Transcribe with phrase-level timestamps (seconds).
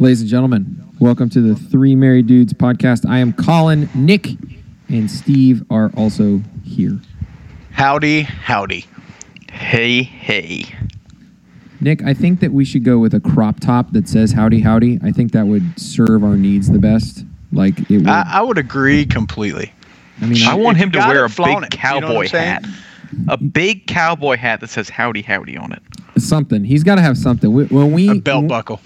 [0.00, 3.04] Ladies and gentlemen, welcome to the Three Married Dudes podcast.
[3.04, 4.28] I am Colin, Nick,
[4.88, 7.00] and Steve are also here.
[7.72, 8.86] Howdy, howdy.
[9.50, 10.66] Hey, hey.
[11.80, 15.00] Nick, I think that we should go with a crop top that says howdy, howdy.
[15.02, 17.24] I think that would serve our needs the best.
[17.50, 18.06] Like it would.
[18.06, 19.72] I, I would agree completely.
[20.20, 21.44] I mean, I I, want him to wear a big it.
[21.44, 22.64] You know cowboy hat.
[23.26, 25.82] A big cowboy hat that says howdy, howdy on it.
[26.18, 26.62] something.
[26.62, 27.52] He's got to have something.
[27.52, 28.80] When we A belt buckle.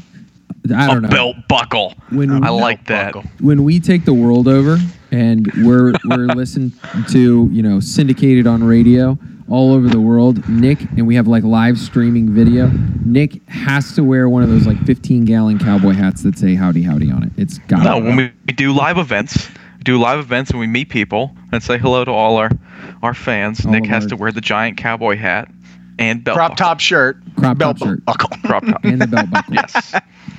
[0.73, 1.09] I don't a know.
[1.09, 1.95] belt buckle.
[2.11, 3.15] When I we- like that.
[3.15, 3.31] buckle.
[3.41, 4.79] when we take the world over
[5.11, 6.73] and we're we're listened
[7.11, 9.19] to, you know, syndicated on radio
[9.49, 12.71] all over the world, Nick, and we have like live streaming video.
[13.05, 16.83] Nick has to wear one of those like 15 gallon cowboy hats that say howdy
[16.83, 17.33] howdy on it.
[17.37, 19.49] It's got No, when we do live events,
[19.83, 22.51] do live events and we meet people and say hello to all our
[23.03, 23.67] our fans.
[23.67, 25.49] All Nick has our- to wear the giant cowboy hat
[25.99, 26.65] and belt Crop buckle.
[26.65, 27.17] top shirt.
[27.37, 28.05] Crop belt top shirt.
[28.07, 28.31] buckle.
[28.45, 28.83] crop top.
[28.85, 29.55] and the belt buckle.
[29.55, 29.95] yes.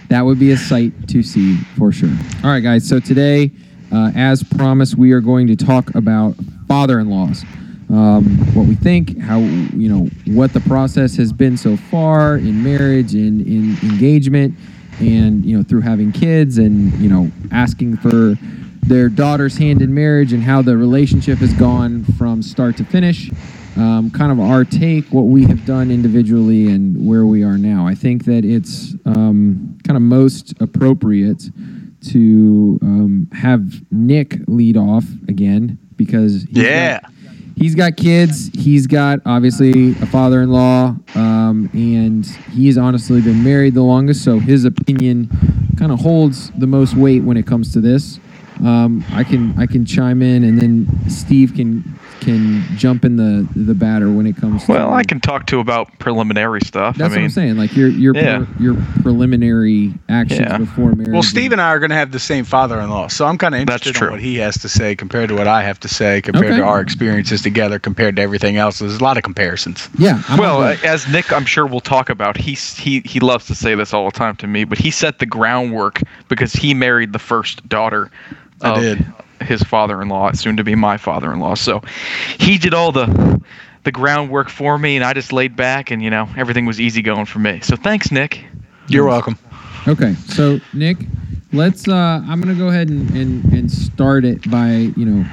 [0.10, 2.14] That would be a sight to see for sure.
[2.44, 2.88] All right, guys.
[2.88, 3.52] So today,
[3.92, 6.36] uh, as promised, we are going to talk about
[6.68, 7.44] father-in-laws.
[7.90, 8.24] Um,
[8.56, 13.14] what we think, how you know, what the process has been so far in marriage,
[13.14, 14.56] in in engagement,
[15.00, 18.36] and you know, through having kids, and you know, asking for
[18.82, 23.30] their daughter's hand in marriage, and how the relationship has gone from start to finish
[23.78, 27.88] um, kind of our take, what we have done individually, and where we are now.
[27.88, 31.44] I think that it's um, kind of most appropriate
[32.12, 37.00] to um, have Nick lead off again because he's Yeah.
[37.00, 37.12] got,
[37.56, 38.50] he's got kids.
[38.54, 44.66] He's got obviously a father-in-law, um, and he's honestly been married the longest, so his
[44.66, 45.30] opinion
[45.78, 48.20] kind of holds the most weight when it comes to this.
[48.64, 51.84] Um, I can I can chime in, and then Steve can
[52.24, 54.68] can jump in the the batter when it comes.
[54.68, 56.98] Well, to, I can talk to about preliminary stuff.
[56.98, 57.58] That's I mean, what I'm saying.
[57.58, 58.46] Like your your Yeah.
[58.46, 60.58] pre- your preliminary actions Yeah.
[60.58, 61.12] before marriage.
[61.12, 63.60] Well, Steve and I are going to have the same father-in-law, so I'm kind of
[63.66, 64.08] That's interested true.
[64.08, 66.58] in what he has to say compared to what I have to say, compared Okay.
[66.58, 68.80] to our experiences together, compared to everything else.
[68.80, 69.90] There's a lot of comparisons.
[69.98, 70.22] Yeah.
[70.30, 72.38] I'm well, uh, as Nick, I'm sure we'll talk about.
[72.38, 75.20] He he he loves to say this all the time to me, but he set
[75.20, 78.10] the groundwork because he married the first daughter
[78.62, 79.06] I of did.
[79.44, 81.56] His father-in-law, soon to be my father-in-law.
[81.56, 81.82] So
[82.40, 83.42] he did all the
[83.84, 87.02] the groundwork for me, and I just laid back, and you know everything was easy
[87.02, 87.60] going for me.
[87.62, 88.46] So thanks, Nick.
[88.88, 89.38] You're welcome.
[89.88, 90.98] Okay, so Nick,
[91.52, 91.88] let's.
[91.88, 95.26] Uh, I'm gonna go ahead and, and and start it by you know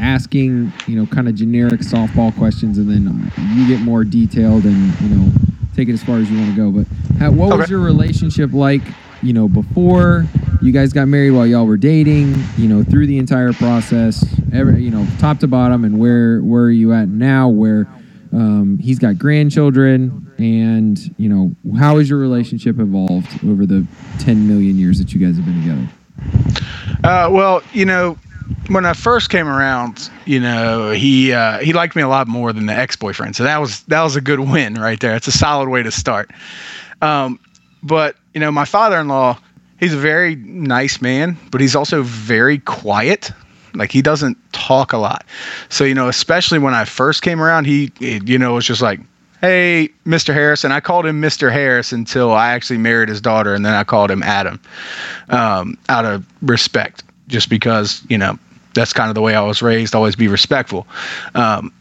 [0.00, 4.64] asking you know kind of generic softball questions, and then uh, you get more detailed
[4.64, 5.32] and you know
[5.74, 6.70] take it as far as you want to go.
[6.70, 8.82] But how, what was your relationship like?
[9.22, 10.26] You know, before
[10.62, 14.82] you guys got married, while y'all were dating, you know, through the entire process, every
[14.82, 17.48] you know, top to bottom, and where where are you at now?
[17.48, 17.88] Where
[18.32, 23.86] um, he's got grandchildren, and you know, how has your relationship evolved over the
[24.18, 25.88] 10 million years that you guys have been together?
[27.04, 28.18] Uh, well, you know,
[28.68, 32.52] when I first came around, you know, he uh, he liked me a lot more
[32.52, 33.36] than the ex-boyfriend.
[33.36, 35.14] So that was that was a good win right there.
[35.16, 36.30] It's a solid way to start.
[37.00, 37.38] Um,
[37.82, 39.36] but you know, my father-in-law,
[39.80, 43.32] he's a very nice man, but he's also very quiet.
[43.74, 45.24] Like he doesn't talk a lot.
[45.70, 49.00] So you know, especially when I first came around, he, you know was just like.
[49.40, 50.34] Hey, Mr.
[50.34, 50.72] Harrison.
[50.72, 51.52] I called him Mr.
[51.52, 54.60] Harris until I actually married his daughter, and then I called him Adam
[55.28, 58.36] um, out of respect, just because you know
[58.74, 59.94] that's kind of the way I was raised.
[59.94, 60.88] Always be respectful.
[61.36, 61.72] Um,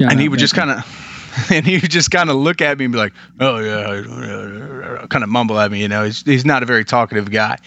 [0.00, 1.07] and he would just kind of,
[1.50, 5.22] and he would just kind of look at me and be like, "Oh yeah," kind
[5.22, 5.80] of mumble at me.
[5.80, 7.58] You know, he's he's not a very talkative guy.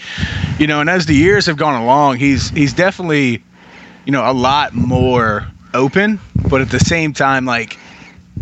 [0.59, 3.43] You know, and as the years have gone along, he's he's definitely,
[4.05, 7.77] you know, a lot more open, but at the same time, like,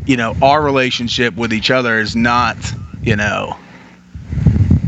[0.06, 2.58] you know, our relationship with each other is not,
[3.02, 3.56] you know,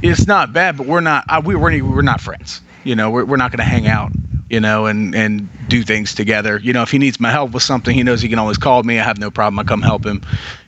[0.01, 2.61] it's not bad, but we're not I, we we're we're not friends.
[2.83, 4.11] You know, we're we're not going to hang out.
[4.51, 6.59] You know, and and do things together.
[6.59, 8.83] You know, if he needs my help with something, he knows he can always call
[8.83, 8.99] me.
[8.99, 9.57] I have no problem.
[9.59, 10.21] I come help him.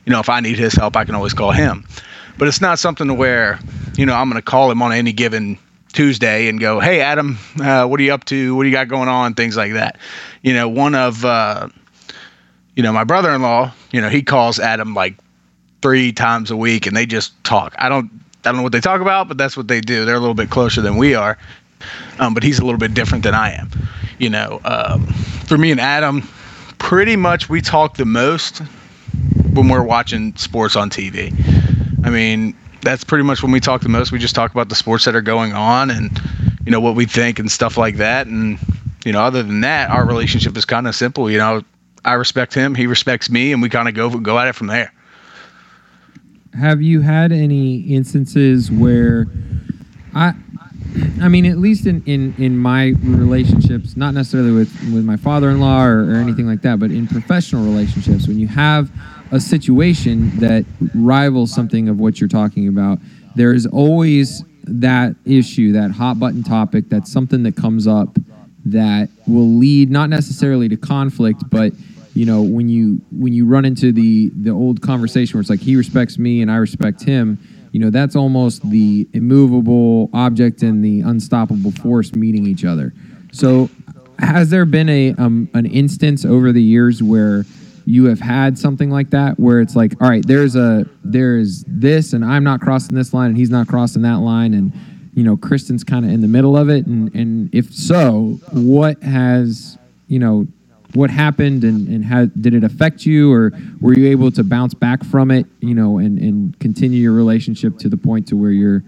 [0.06, 1.84] You know, if I need his help, I can always call him.
[2.38, 3.60] But it's not something to where,
[3.96, 5.58] you know, I'm going to call him on any given
[5.92, 8.56] Tuesday and go, "Hey, Adam, uh, what are you up to?
[8.56, 9.98] What do you got going on?" Things like that.
[10.40, 11.68] You know, one of, uh,
[12.74, 13.70] you know, my brother-in-law.
[13.92, 15.14] You know, he calls Adam like
[15.82, 17.74] three times a week, and they just talk.
[17.78, 18.10] I don't,
[18.44, 20.06] I don't know what they talk about, but that's what they do.
[20.06, 21.36] They're a little bit closer than we are,
[22.18, 23.70] um, but he's a little bit different than I am.
[24.18, 25.06] You know, um,
[25.46, 26.22] for me and Adam,
[26.78, 28.58] pretty much we talk the most
[29.52, 31.32] when we're watching sports on TV.
[32.04, 34.12] I mean, that's pretty much when we talk the most.
[34.12, 36.20] We just talk about the sports that are going on and
[36.66, 38.26] you know what we think and stuff like that.
[38.26, 38.58] And
[39.04, 41.30] you know, other than that, our relationship is kind of simple.
[41.30, 41.62] You know,
[42.04, 44.68] I respect him, he respects me, and we kind of go go at it from
[44.68, 44.92] there.
[46.58, 49.26] Have you had any instances where
[50.14, 50.34] I
[51.20, 55.84] I mean, at least in, in, in my relationships, not necessarily with, with my father-in-law
[55.84, 58.90] or, or anything like that, but in professional relationships, when you have
[59.30, 60.64] a situation that
[60.94, 62.98] rivals something of what you're talking about,
[63.34, 68.16] there is always that issue, that hot button topic, that's something that comes up
[68.64, 71.72] that will lead not necessarily to conflict, but
[72.14, 75.60] you know when you when you run into the the old conversation where it's like
[75.60, 77.38] he respects me and I respect him,
[77.74, 82.94] you know that's almost the immovable object and the unstoppable force meeting each other.
[83.32, 83.68] So,
[84.20, 87.44] has there been a um, an instance over the years where
[87.84, 92.14] you have had something like that where it's like all right there's a there's this
[92.14, 94.72] and i'm not crossing this line and he's not crossing that line and
[95.12, 99.02] you know kristen's kind of in the middle of it and and if so what
[99.02, 99.76] has
[100.08, 100.46] you know
[100.94, 104.74] what happened and and how did it affect you or were you able to bounce
[104.74, 108.50] back from it you know and and continue your relationship to the point to where
[108.50, 108.82] you're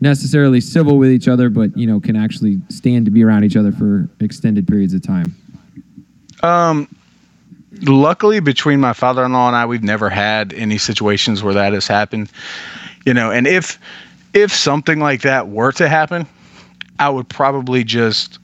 [0.00, 3.56] necessarily civil with each other but you know can actually stand to be around each
[3.56, 5.34] other for extended periods of time
[6.42, 6.88] Um,
[7.82, 12.30] luckily, between my father-in-law and I, we've never had any situations where that has happened.
[13.04, 13.78] You know, and if
[14.34, 16.26] if something like that were to happen,
[16.98, 18.38] I would probably just,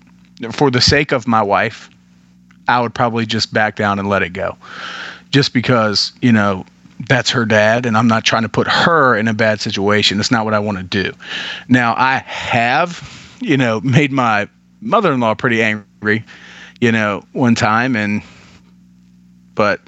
[0.53, 1.91] for the sake of my wife,
[2.69, 4.57] I would probably just back down and let it go,
[5.31, 6.65] just because you know
[7.09, 10.17] that's her dad, and I'm not trying to put her in a bad situation.
[10.17, 11.13] That's not what I want to do.
[11.69, 14.49] Now, I have, you know, made my
[14.81, 16.25] mother-in-law pretty angry,
[16.81, 18.23] you know, one time, and
[19.55, 19.81] but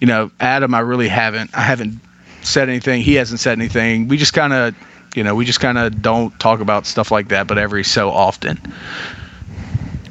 [0.00, 1.50] you know, Adam, I really haven't.
[1.54, 2.00] I haven't
[2.42, 3.02] said anything.
[3.02, 4.08] He hasn't said anything.
[4.08, 4.74] We just kind of,
[5.14, 8.10] you know, we just kind of don't talk about stuff like that, but every so
[8.10, 8.58] often.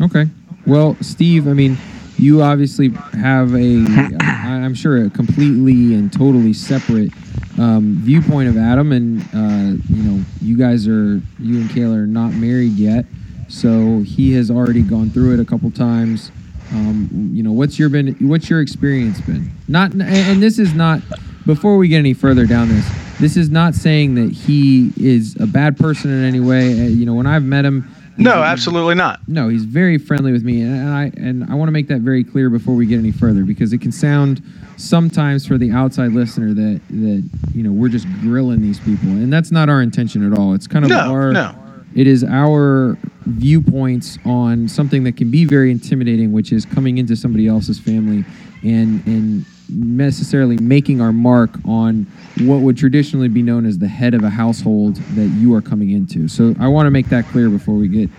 [0.01, 0.27] Okay.
[0.65, 1.77] Well, Steve, I mean,
[2.17, 3.85] you obviously have a,
[4.21, 7.12] I'm sure, a completely and totally separate
[7.57, 12.07] um, viewpoint of Adam, and uh, you know, you guys are, you and Kayla are
[12.07, 13.06] not married yet,
[13.47, 16.31] so he has already gone through it a couple times.
[16.71, 19.51] Um, you know, what's your been, what's your experience been?
[19.67, 21.01] Not, and- this is not.
[21.45, 22.89] Before we get any further down this,
[23.19, 26.71] this is not saying that he is a bad person in any way.
[26.71, 29.19] Uh, you know, when I've met him, No, absolutely not.
[29.27, 32.23] no, he's very friendly with me, and I and I want to make that very
[32.23, 34.41] clear before we get any further because it can sound
[34.77, 39.31] sometimes for the outside listener that that you know we're just grilling these people, and
[39.33, 40.53] that's not our intention at all.
[40.53, 41.56] It's kind of No, our no.
[41.94, 47.15] it is our viewpoints on something that can be very intimidating, which is coming into
[47.15, 48.23] somebody else's family
[48.63, 52.06] and and necessarily making our mark on
[52.41, 55.91] what would traditionally be known as the head of a household that you are coming
[55.91, 56.27] into.
[56.27, 58.09] So I want to make that clear before we get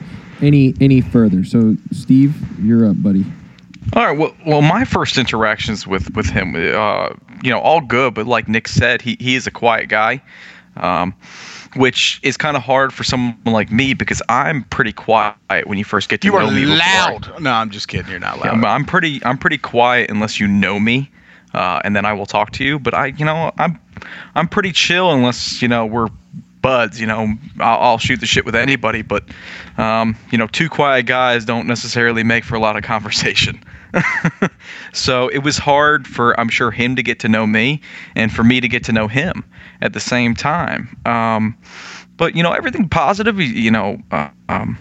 [0.42, 1.44] any any further.
[1.44, 2.34] So Steve,
[2.64, 3.24] you're up, buddy.
[3.92, 4.18] All right.
[4.18, 7.10] Well, well, my first interactions with with him, uh,
[7.42, 8.14] you know, all good.
[8.14, 10.20] But like Nick said, he he is a quiet guy,
[10.76, 11.14] um,
[11.76, 15.84] which is kind of hard for someone like me because I'm pretty quiet when you
[15.84, 16.62] first get to You know are me.
[16.62, 16.76] before.
[16.78, 17.40] loud.
[17.42, 18.10] No, I'm just kidding.
[18.10, 18.54] You're not Yeah, loud.
[18.54, 21.10] I'm, I'm pretty I'm pretty quiet unless you know me,
[21.54, 22.78] uh, and then I will talk to you.
[22.78, 23.78] But I, you know, I'm
[24.34, 26.08] I'm pretty chill unless you know we're
[26.66, 27.00] buds.
[27.00, 29.02] You know, I'll, I'll shoot the shit with anybody.
[29.02, 29.24] But
[29.78, 33.62] um, you know, two quiet guys don't necessarily make for a lot of conversation.
[34.92, 37.80] so it was hard for I'm sure him to get to know me,
[38.14, 39.44] and for me to get to know him
[39.80, 40.96] at the same time.
[41.06, 41.56] Um,
[42.16, 43.40] but you know, everything positive.
[43.40, 43.98] You know.
[44.10, 44.78] Uh, um,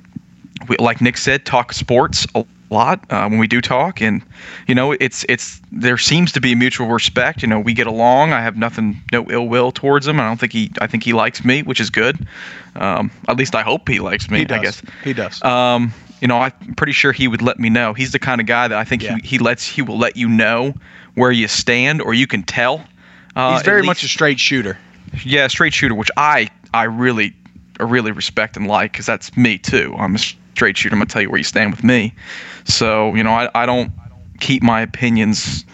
[0.70, 4.22] we, like Nick said, talk sports a lot uh, when we do talk, and
[4.68, 7.42] you know, it's it's there seems to be mutual respect.
[7.42, 8.34] You know, we get along.
[8.34, 10.20] I have nothing, no ill will towards him.
[10.20, 12.28] I don't think he, I think he likes me, which is good.
[12.76, 14.40] Um, at least I hope he likes me.
[14.40, 14.60] he does.
[14.60, 14.82] I guess.
[15.04, 15.44] He does.
[15.44, 17.94] Um, you know, I'm pretty sure he would let me know.
[17.94, 19.18] He's the kind of guy that I think Yeah.
[19.22, 20.74] he, he lets he will let you know
[21.16, 22.84] where you stand, or you can tell.
[23.36, 24.78] Uh, He's very much a straight shooter.
[25.24, 27.34] yeah, straight shooter, which I I really
[27.80, 29.94] I really respect and like because that's me too.
[29.98, 30.20] I'm a
[30.56, 30.96] straight shooter.
[30.96, 32.14] I'm gonna tell you where you stand with me.
[32.64, 33.92] So you know, I I don't
[34.40, 35.66] keep my opinions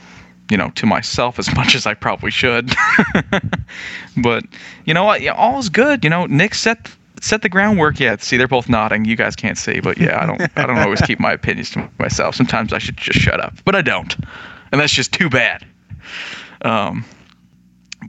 [0.50, 2.74] you know to myself as much as I probably should.
[4.18, 4.44] but
[4.86, 5.22] you know what?
[5.22, 6.04] Yeah, all is good.
[6.04, 8.00] You know, Nick set set the groundwork.
[8.00, 9.06] Yeah, see, they're both nodding.
[9.06, 11.90] You guys can't see, but yeah, I don't I don't always keep my opinions to
[12.00, 12.36] myself.
[12.36, 14.16] Sometimes I should just shut up, but I don't,
[14.72, 15.66] and that's just too bad.
[16.64, 17.06] Um,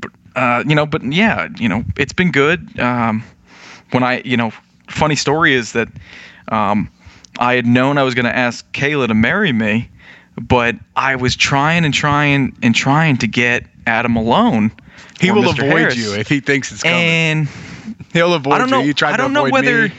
[0.00, 2.78] but uh, you know, but yeah, you know, it's been good.
[2.80, 3.22] Um,
[3.92, 4.52] when I, you know,
[4.88, 5.88] funny story is that
[6.52, 6.90] um,
[7.38, 9.88] I had known I was going to ask Kayla to marry me,
[10.40, 14.71] but I was trying and trying and trying to get Adam alone.
[15.21, 15.64] He will Mr.
[15.66, 15.97] avoid Harris.
[15.97, 16.99] you if he thinks it's coming.
[16.99, 17.49] And
[18.12, 18.80] He'll avoid I don't know.
[18.80, 18.88] you.
[18.88, 19.94] You tried I don't to know whether me.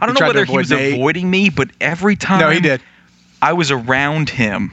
[0.00, 0.94] I don't You know whether he was Nate.
[0.94, 2.82] avoiding me, but every time No, he did.
[3.40, 4.72] I was around him,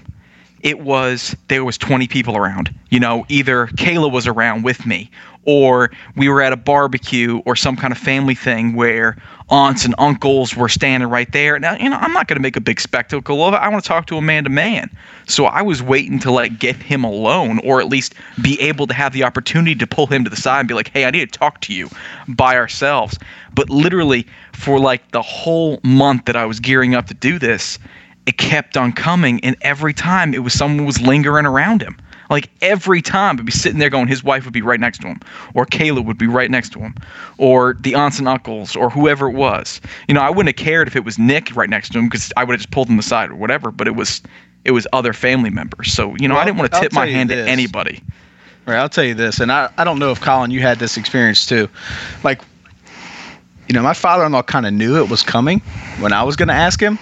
[0.62, 2.74] it was there was 20 people around.
[2.90, 5.10] You know, either Kayla was around with me
[5.46, 9.18] or we were at a barbecue or some kind of family thing where
[9.50, 11.60] aunts and uncles were standing right there.
[11.60, 13.58] Now, you know, I'm not going to make a big spectacle of it.
[13.58, 14.90] I want to talk to a man to man.
[15.28, 18.94] So I was waiting to like get him alone or at least be able to
[18.94, 21.32] have the opportunity to pull him to the side and be like, "Hey, I need
[21.32, 21.90] to talk to you
[22.28, 23.18] by ourselves."
[23.54, 27.80] But literally for like the whole month that I was gearing up to do this,
[28.26, 31.98] it kept on coming and every time it was someone was lingering around him.
[32.34, 35.08] Like every time, I'd be sitting there going, his wife would be right next to
[35.08, 35.20] him,
[35.54, 36.96] or Kayla would be right next to him,
[37.38, 39.80] or the aunts and uncles, or whoever it was.
[40.08, 42.34] You know, I wouldn't have cared if it was Nick right next to him because
[42.36, 43.70] I would have just pulled him aside or whatever.
[43.70, 44.24] But it was,
[44.66, 45.94] it was other family members.
[45.94, 48.02] So you know, I didn't want to tip my hand to anybody.
[48.66, 50.98] Right, I'll tell you this, and I, I don't know if Colin you had this
[50.98, 51.70] experience too.
[52.24, 52.42] Like,
[53.68, 55.60] you know, my father-in-law kind of knew it was coming
[56.00, 56.98] when I was going to ask him,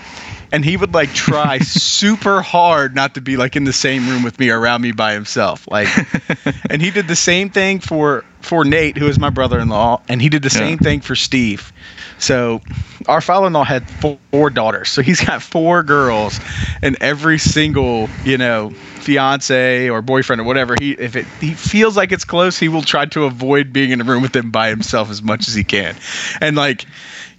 [0.51, 4.24] and he would like try super hard not to be like in the same room
[4.24, 5.67] with me or around me by himself.
[5.70, 5.98] Like,
[6.70, 10.29] and he did the same thing for for Nate, who is my brother-in-law, and he
[10.29, 10.60] did the Yeah.
[10.60, 11.72] same thing for Steve.
[12.17, 12.62] So,
[13.08, 16.39] our father-in-law had four, four daughters, so he's got four girls,
[16.81, 21.98] and every single you know fiance or boyfriend or whatever he if it he feels
[21.98, 24.70] like it's close he will try to avoid being in a room with them by
[24.70, 25.96] himself as much as he can
[26.39, 26.86] and like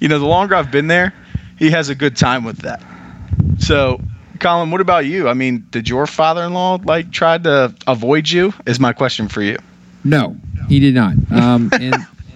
[0.01, 1.15] you know the longer i've been there
[1.57, 2.83] he has a good time with that
[3.59, 4.01] so
[4.41, 8.81] colin what about you i mean did your father-in-law like try to avoid you is
[8.81, 9.57] my question for you
[10.05, 10.37] No,
[10.69, 11.15] he did not.
[11.31, 11.95] Um, and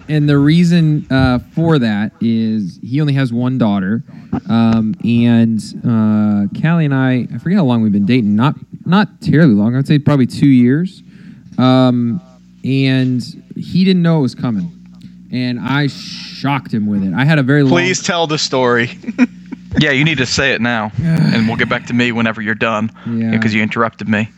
[0.09, 4.05] and the reason uh, for that is he only has one daughter,
[4.49, 8.37] um, and uh, Callie and I, I forget how long we've been dating.
[8.37, 9.75] Not not terribly long.
[9.75, 11.03] I'd say probably two years.
[11.59, 12.21] Um,
[12.63, 13.21] and
[13.57, 14.71] he didn't know it was coming,
[15.33, 17.15] and I shocked him with it.
[17.15, 18.97] I had a very please tell the story
[19.79, 22.55] Yeah, you need to say it now, and we'll get back to me whenever you're
[22.55, 22.91] done.
[23.07, 23.31] Yeah.
[23.31, 24.29] because you interrupted me.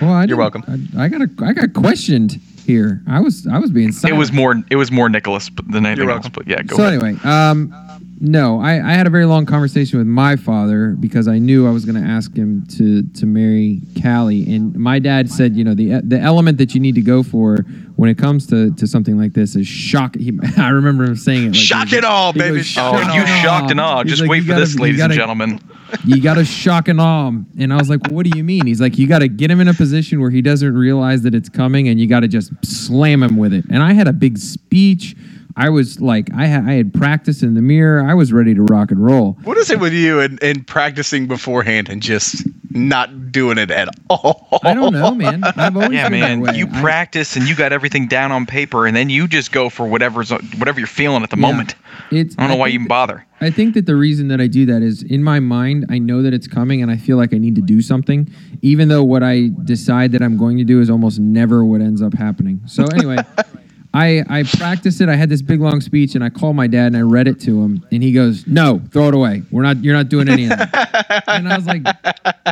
[0.00, 0.62] Well, I You're welcome.
[0.96, 3.02] I, I got a, I got questioned here.
[3.08, 4.62] I was I was being It was more.
[4.70, 6.24] It was more Nicholas than anything You're else.
[6.24, 6.32] welcome.
[6.34, 7.02] But yeah, go so ahead.
[7.02, 7.72] anyway, um,
[8.20, 11.70] no, I, I had a very long conversation with my father because I knew I
[11.70, 15.74] was going to ask him to to marry Callie, and my dad said, you know,
[15.74, 17.58] the the element that you need to go for
[17.96, 20.16] when it comes to, to something like this is shock.
[20.16, 21.48] He, I remember him saying it.
[21.48, 24.02] Like, Shock it all, goes, baby, Oh, shock "Shock you shocked and awe.
[24.02, 25.60] He's Just like, wait for gotta- this, ladies gotta- and gentlemen.
[26.04, 27.46] you got to shock and awe him.
[27.58, 28.66] And I was like, what do you mean?
[28.66, 31.34] He's like, you got to get him in a position where he doesn't realize that
[31.34, 33.64] it's coming and you got to just slam him with it.
[33.70, 35.16] And I had a big speech.
[35.58, 38.02] I was like, I, ha- I had practiced in the mirror.
[38.08, 39.32] I was ready to rock and roll.
[39.42, 43.88] what is it with you and, and practicing beforehand and just not doing it at
[44.08, 45.42] all I don't know, man.
[45.42, 46.40] I've always Yeah, been man.
[46.42, 46.58] that way.
[46.58, 49.68] You I- practice and you got everything down on paper, and then you just go
[49.68, 51.40] for whatever's whatever you're feeling at the Yeah.
[51.50, 51.74] moment.
[52.12, 53.26] It's, I don't know why you even bother.
[53.40, 56.22] I think that the reason that I do that is in my mind, I know
[56.22, 58.28] that it's coming and I feel like I need to do something,
[58.62, 62.00] even though what I decide that I'm going to do is almost never what ends
[62.02, 62.60] up happening.
[62.66, 63.18] So, anyway,
[63.94, 65.08] I, I practiced it.
[65.08, 67.40] I had this big long speech and I called my dad and I read it
[67.40, 69.42] to him and he goes, No, throw it away.
[69.50, 71.24] We're not, you're not doing any of that.
[71.28, 71.82] and I was like,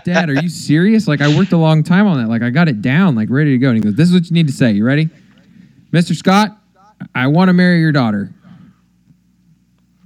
[0.05, 1.07] Dad, are you serious?
[1.07, 2.29] Like, I worked a long time on that.
[2.29, 3.69] Like, I got it down, like, ready to go.
[3.69, 4.73] And he goes, This is what you need to say.
[4.73, 5.11] You ready?
[5.93, 6.15] Mr.
[6.17, 6.57] Scott,
[7.15, 8.33] I want to marry your daughter.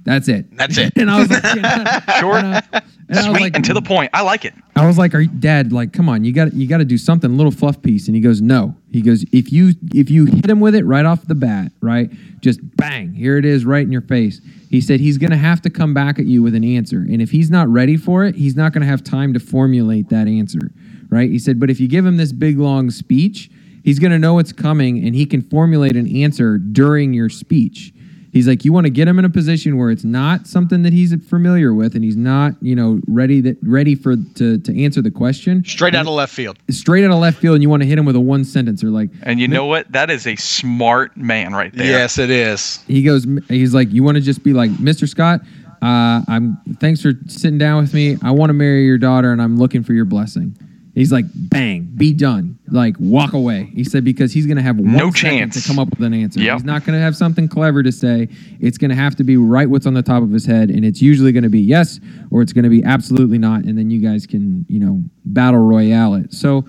[0.03, 0.55] That's it.
[0.55, 0.93] That's it.
[0.97, 1.43] and I was like,
[2.19, 4.09] Short, and I- and I was sweet, like- and to the point.
[4.13, 4.53] I like it.
[4.75, 5.71] I was like, "Are you, Dad?
[5.71, 8.15] Like, come on, you got you got to do something, a little fluff piece." And
[8.15, 11.27] he goes, "No." He goes, "If you if you hit him with it right off
[11.27, 12.09] the bat, right,
[12.41, 15.61] just bang, here it is, right in your face." He said he's going to have
[15.63, 18.35] to come back at you with an answer, and if he's not ready for it,
[18.35, 20.71] he's not going to have time to formulate that answer,
[21.09, 21.29] right?
[21.29, 23.51] He said, "But if you give him this big long speech,
[23.83, 27.93] he's going to know what's coming, and he can formulate an answer during your speech."
[28.31, 30.93] He's like, you want to get him in a position where it's not something that
[30.93, 35.01] he's familiar with, and he's not, you know, ready that ready for to to answer
[35.01, 37.83] the question straight out of left field straight out of left field, and you want
[37.83, 39.09] to hit him with a one sentence or like.
[39.23, 39.91] And you know what?
[39.91, 41.87] That is a smart man right there.
[41.87, 45.07] yes it is He goes, he's like, you want to just be like, Mr.
[45.07, 45.41] Scott,
[45.81, 48.17] uh, I'm thanks for sitting down with me.
[48.23, 50.55] I want to marry your daughter, and I'm looking for your blessing.
[50.93, 52.59] He's like, bang, be done.
[52.67, 53.71] Like, walk away.
[53.73, 55.61] He said because he's gonna have one No chance.
[55.61, 56.41] to come up with an answer.
[56.41, 56.53] Yep.
[56.57, 58.27] He's not gonna have something clever to say.
[58.59, 61.01] It's gonna have to be right what's on the top of his head, and it's
[61.01, 64.65] usually gonna be yes or it's gonna be absolutely not, and then you guys can,
[64.67, 66.33] you know, battle royale it.
[66.33, 66.65] So,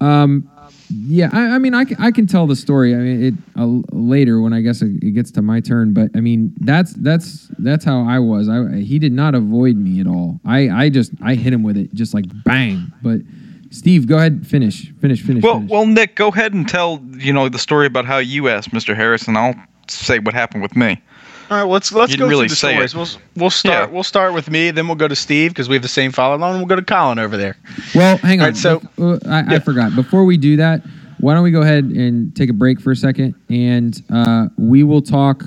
[0.00, 0.48] um,
[0.90, 2.94] yeah, I, I mean, I, can- I can tell the story.
[2.94, 5.92] I mean, it uh, later when I guess it, it gets to my turn.
[5.94, 8.48] But I mean, that's that's that's how I was.
[8.48, 10.40] I he did not avoid me at all.
[10.44, 12.92] I I just I hit him with it just like bang.
[13.02, 13.20] But
[13.72, 15.42] Steve, go ahead, finish, finish, finish.
[15.42, 15.70] Well, finish.
[15.70, 18.94] well, Nick, go ahead and tell you know the story about how you asked Mr.
[18.94, 19.54] Harris, and I'll
[19.88, 21.00] say what happened with me.
[21.50, 22.92] All right, let's let's go didn't really through the say stories.
[22.94, 22.96] it.
[23.36, 23.92] We'll we'll start Yeah.
[23.94, 26.36] we'll start with me, then we'll go to Steve because we have the same follow
[26.36, 27.56] along, and we'll go to Colin over there.
[27.94, 28.54] Well, hang on.
[28.54, 29.58] Alright, so- uh, I, I Yeah.
[29.58, 29.94] forgot.
[29.94, 30.82] Before we do that,
[31.18, 34.82] why don't we go ahead and take a break for a second, and uh, we
[34.82, 35.44] will talk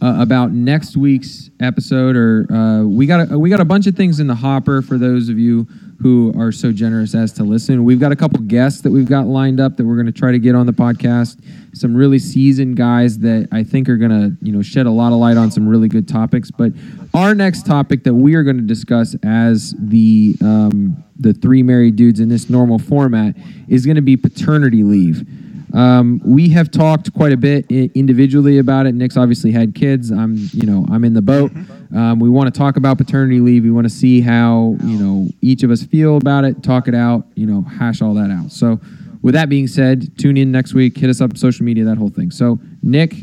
[0.00, 2.16] uh, about next week's episode.
[2.16, 4.98] Or uh, we got a, we got a bunch of things in the hopper for
[4.98, 5.66] those of you
[6.00, 7.84] who are so generous as to listen.
[7.84, 10.30] We've got a couple guests that we've got lined up that we're going to try
[10.30, 11.42] to get on the podcast.
[11.74, 15.12] Some really seasoned guys that I think are going to, you know, shed a lot
[15.12, 16.50] of light on some really good topics.
[16.50, 16.72] But
[17.14, 21.96] our next topic that we are going to discuss as the um, the three married
[21.96, 23.34] dudes in this normal format
[23.68, 25.26] is going to be paternity leave.
[25.74, 28.94] Um, we have talked quite a bit individually about it.
[28.94, 30.10] Nick's obviously had kids.
[30.10, 31.52] I'm, you know, I'm in the boat.
[31.94, 33.64] Um, we want to talk about paternity leave.
[33.64, 36.94] We want to see how, you know, each of us feel about it, talk it
[36.94, 38.52] out, you know, hash all that out.
[38.52, 38.80] So,
[39.22, 40.96] with that being said, tune in next week.
[40.96, 42.30] Hit us up social media, that whole thing.
[42.30, 43.14] So, Nick,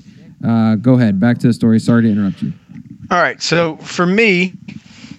[0.45, 1.19] uh, go ahead.
[1.19, 1.79] Back to the story.
[1.79, 2.51] Sorry to interrupt you.
[3.09, 3.41] All right.
[3.41, 4.53] So for me,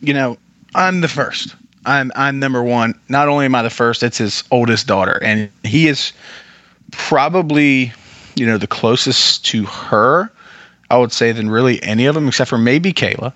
[0.00, 0.36] you know,
[0.74, 1.54] I'm the first.
[1.86, 2.98] I'm I'm number one.
[3.08, 6.12] Not only am I the first, it's his oldest daughter, and he is
[6.94, 7.92] probably,
[8.34, 10.30] you know, the closest to her.
[10.90, 13.32] I would say than really any of them, except for maybe Kayla.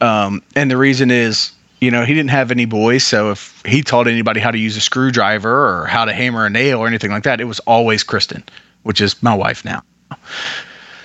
[0.00, 3.82] Um, and the reason is, you know, he didn't have any boys, so if he
[3.82, 7.10] taught anybody how to use a screwdriver or how to hammer a nail or anything
[7.10, 8.42] like that, it was always Kristen,
[8.82, 9.82] which is my wife now.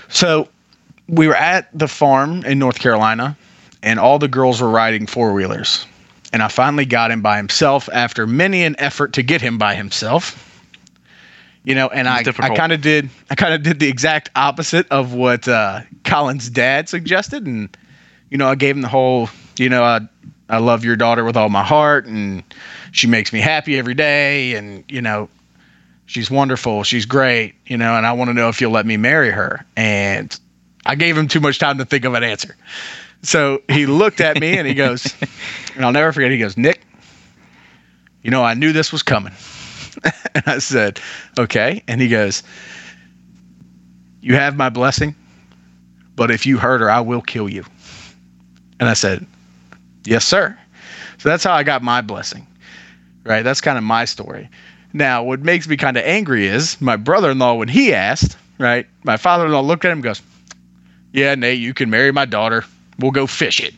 [0.10, 0.50] So
[1.08, 3.38] we were at the farm in North Carolina,
[3.84, 5.86] and all the girls were riding four wheelers.
[6.34, 9.76] And I finally got him by himself after many an effort to get him by
[9.76, 10.55] himself.
[11.66, 14.88] You know, and I, I kind of did I kind of did the exact opposite
[14.90, 17.76] of what uh, Colin's dad suggested, and
[18.30, 20.02] you know I gave him the whole you know I
[20.48, 22.44] I love your daughter with all my heart, and
[22.92, 25.28] she makes me happy every day, and you know
[26.06, 28.98] she's wonderful, she's great, you know, and I want to know if you'll let me
[28.98, 29.66] marry her.
[29.76, 30.38] And
[30.86, 32.56] I gave him too much time to think of an answer.
[33.24, 35.14] So he looked at me and he goes,
[35.76, 36.82] and I'll never forget, he goes, Nick,
[38.22, 39.34] you know, I knew this was coming.
[40.36, 41.00] and I said,
[41.38, 41.84] okay.
[41.88, 42.44] And he goes,
[44.22, 45.16] you have my blessing,
[46.16, 47.64] but if you hurt her, I will kill you.
[48.80, 49.26] And I said,
[50.06, 50.58] yes, sir.
[51.18, 52.46] So that's how I got my blessing,
[53.24, 53.44] right?
[53.44, 54.50] That's kind of my story.
[54.94, 58.38] Now, what makes me kind of angry is my brother in law, when he asked,
[58.60, 60.22] right, my father in law looked at him and goes,
[61.14, 62.64] Yeah, Nate, you can marry my daughter.
[63.00, 63.74] We'll go fishing.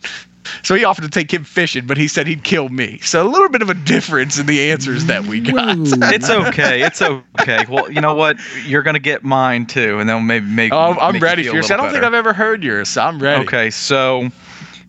[0.63, 2.99] So he offered to take him fishing, but he said he'd kill me.
[2.99, 5.77] So a little bit of a difference in the answers that we got.
[6.17, 6.81] It's okay.
[6.81, 7.65] It's okay.
[7.69, 8.38] Well, you know what?
[8.65, 10.73] You're gonna get mine too, and then maybe make.
[10.73, 11.71] Oh, I'm make ready feel for a yours.
[11.71, 12.03] I don't think.
[12.03, 13.45] I've ever heard yours, so I'm ready.
[13.45, 14.29] Okay, so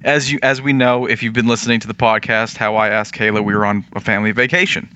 [0.05, 3.15] as you as we know, if you've been listening to the podcast, how I asked
[3.15, 4.89] Kayla, we were on a family vacation.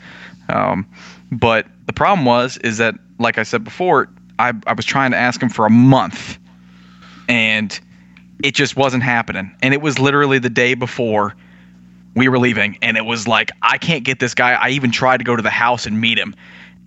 [0.48, 0.86] Um,
[1.30, 5.16] but the problem was is that, like I said before, I I was trying to
[5.16, 6.38] ask him for a month,
[7.28, 7.78] and
[8.42, 9.54] it just wasn't happening.
[9.62, 11.34] And it was literally the day before
[12.14, 14.52] we were leaving, and it was like I can't get this guy.
[14.52, 16.34] I even tried to go to the house and meet him.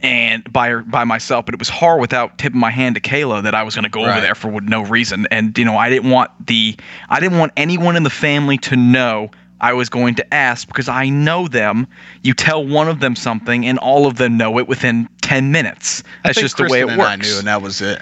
[0.02, 3.56] And by by myself, but it was hard without tipping my hand to Kayla that
[3.56, 5.26] I was going to go over there for no reason.
[5.32, 6.76] And you know, I didn't want the
[7.10, 10.90] I didn't want anyone in the family to know I was going to ask because
[10.90, 11.88] I know them.
[12.24, 16.04] You tell one of them something, and all of them know it within ten minutes.
[16.24, 17.14] That's just the way it Kristen works.
[17.14, 18.02] and I knew, and that was it.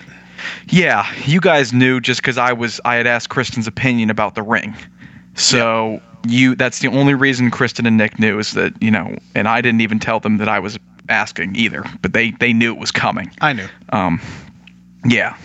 [0.70, 4.44] Yeah, you guys knew just because I was I had asked Kristen's opinion about the
[4.44, 4.76] ring.
[5.36, 9.48] So you that's the only reason Kristen and Nick knew is that, you know, and
[9.48, 10.78] I didn't even tell them that I was
[11.10, 13.32] asking either, but they they knew it was coming.
[13.42, 13.68] I knew.
[13.90, 14.22] Um
[15.06, 15.38] yeah.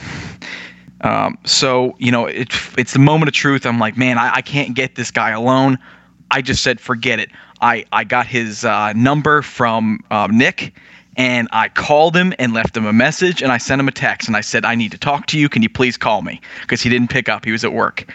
[1.02, 3.66] Um, so you know it, it's the moment of truth.
[3.66, 5.78] I'm like, man, I, I can't get this guy alone.
[6.30, 7.30] I just said, forget it.
[7.60, 10.74] I I got his uh, number from uh, Nick,
[11.18, 14.28] and I called him and left him a message, and I sent him a text,
[14.28, 15.48] and I said, I need to talk to you.
[15.48, 16.40] Can you please call me?
[16.62, 17.44] Because he didn't pick up.
[17.44, 18.08] He was at work.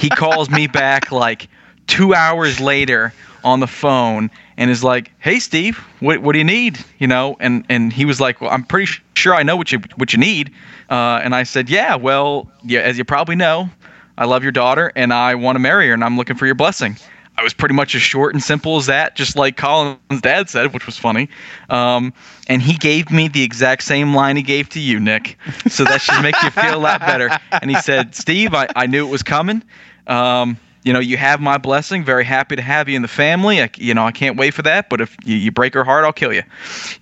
[0.00, 1.48] He calls me back like
[1.86, 3.12] two hours later
[3.44, 7.36] on the phone and is like, "Hey, Steve, what what do you need?" You know,
[7.40, 10.18] and and he was like, "Well, I'm pretty sure I know what you what you
[10.18, 10.50] need."
[10.88, 13.68] Uh, and I said, "Yeah, well, yeah, as you probably know,
[14.16, 16.54] I love your daughter and I want to marry her, and I'm looking for your
[16.54, 16.96] blessing."
[17.38, 20.72] I was pretty much as short and simple as that, just like Colin's dad said,
[20.72, 21.28] which was funny.
[21.68, 22.14] Um,
[22.48, 25.36] and he gave me the exact same line he gave to you, Nick.
[25.68, 27.30] So that should make you feel a lot better.
[27.50, 29.62] And he said, Steve, I, I knew it was coming.
[30.06, 32.04] Um, you know, you have my blessing.
[32.04, 33.60] Very happy to have you in the family.
[33.60, 34.88] I, you know, I can't wait for that.
[34.88, 36.44] But if you, you break her heart, I'll kill you.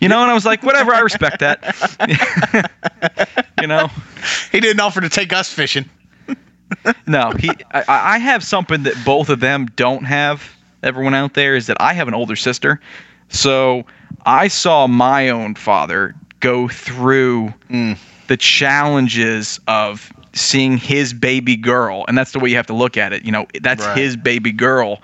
[0.01, 0.95] You know, and I was like, whatever.
[0.95, 2.71] I respect that.
[3.61, 3.91] you know,
[4.53, 5.89] He didn't offer to take us fishing.
[7.07, 7.51] no, he.
[7.73, 10.57] I, I have something that both of them don't have.
[10.83, 12.81] Everyone out there is that I have an older sister,
[13.29, 13.85] so
[14.27, 17.53] I saw my own father go through
[18.27, 22.97] the challenges of seeing his baby girl, and that's the way you have to look
[22.97, 23.25] at it.
[23.25, 23.97] You know, that's Right.
[23.99, 25.01] his baby girl,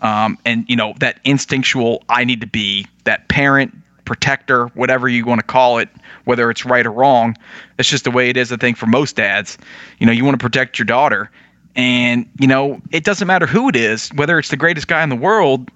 [0.00, 2.04] um, and you know that instinctual.
[2.08, 5.88] I need to be that parent protector, whatever you want to call it,
[6.24, 7.36] whether it's right or wrong.
[7.78, 9.58] It's just the way it is, I think, for most dads.
[9.98, 11.30] You know, you want to protect your daughter.
[11.76, 15.10] And, you know, it doesn't matter who it is, whether it's the greatest guy in
[15.10, 15.70] the world,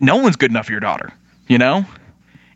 [0.00, 1.12] no one's good enough for your daughter,
[1.48, 1.86] you know?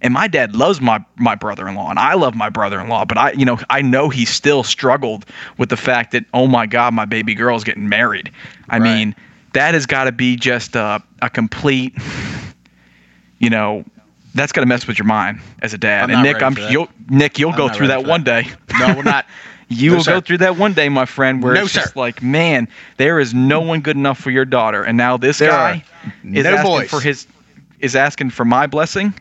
[0.05, 3.47] And my dad loves my my brother-in-law and I love my brother-in-law, but I you
[3.47, 5.27] know, I know he still struggled
[5.59, 8.31] with the fact that oh my god, my baby girl is getting married.
[8.71, 9.07] I Right.
[9.07, 9.17] mean,
[9.55, 11.95] that has got to be just a, a complete
[13.39, 13.85] you know,
[14.35, 16.11] that's got to mess with your mind as a dad.
[16.11, 18.45] I'm and Nick, I'm you'll Nick, you'll I'm go through that one day.
[18.73, 19.27] No, we're not.
[19.69, 21.97] You No, will go through that one day, my friend, where No, it's just sir.
[21.97, 25.53] like, man, there is no one good enough for your daughter, and now this There
[25.53, 25.85] guy
[26.33, 26.91] is no asking boys.
[26.91, 27.27] for his
[27.79, 29.15] is asking for my blessing.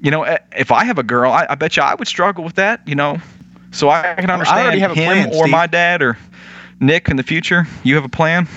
[0.00, 2.44] You know, eh, if I have a girl, I, I bet you I would struggle
[2.44, 2.80] with that.
[2.86, 3.18] You know,
[3.70, 5.50] so I can understand already have a him plan, or Steve.
[5.50, 6.18] my dad or
[6.80, 7.66] Nick in the future.
[7.82, 8.48] You have a plan?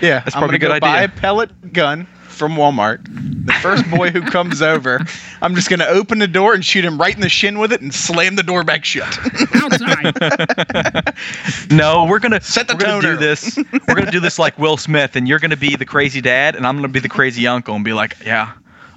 [0.00, 3.00] Yeah, That's I'm probably gonna a good go buy a pellet gun from Walmart.
[3.46, 5.00] The first boy who comes over,
[5.42, 7.82] I'm just gonna open the door and shoot him right in the shin with it
[7.82, 9.18] and slam the door back shut.
[9.56, 11.14] Outside.
[11.70, 13.58] No, we're gonna Set the we're gonna do this.
[13.88, 16.66] We're gonna do this like Will Smith, and you're gonna be the crazy dad, and
[16.66, 18.52] I'm gonna be the crazy uncle, and be like, yeah,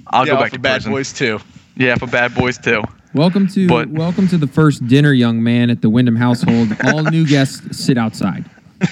[0.08, 0.92] I'll yeah, go back for to bad prison.
[0.92, 1.40] boys too.
[1.76, 2.82] Yeah, for bad boys too.
[3.14, 6.68] welcome to But- welcome to the first dinner, young man, at the Wyndham household.
[6.84, 8.44] All new guests sit outside.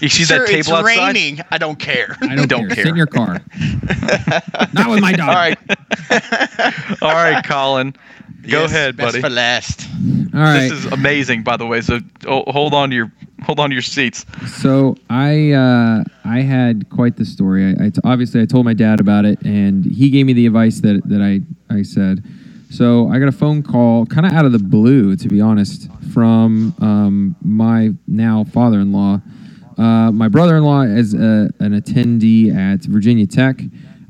[0.00, 0.84] You see Sir, that table it's outside?
[1.14, 1.40] raining.
[1.50, 2.16] I don't care.
[2.20, 2.74] I don't, Don't care.
[2.76, 2.84] care.
[2.84, 3.40] Sit in your car.
[4.74, 5.28] Not with my dog.
[5.28, 5.58] All right,
[7.02, 7.92] All right, Colin.
[8.42, 9.20] Go Yes, ahead, best buddy.
[9.22, 9.88] for last.
[10.34, 10.68] All right.
[10.68, 11.80] This is amazing, by the way.
[11.80, 13.10] So oh, hold on to your
[13.46, 14.26] hold on to your seats.
[14.60, 17.64] So I uh, I had quite the story.
[17.66, 20.46] I, I t- obviously I told my dad about it, and he gave me the
[20.46, 21.40] advice that that I
[21.74, 22.24] I said.
[22.68, 25.88] So I got a phone call, kind of out of the blue, to be honest,
[26.12, 29.20] from um, my now father-in-law.
[29.78, 33.60] Uh, my brother-in-law is a, an attendee at Virginia Tech,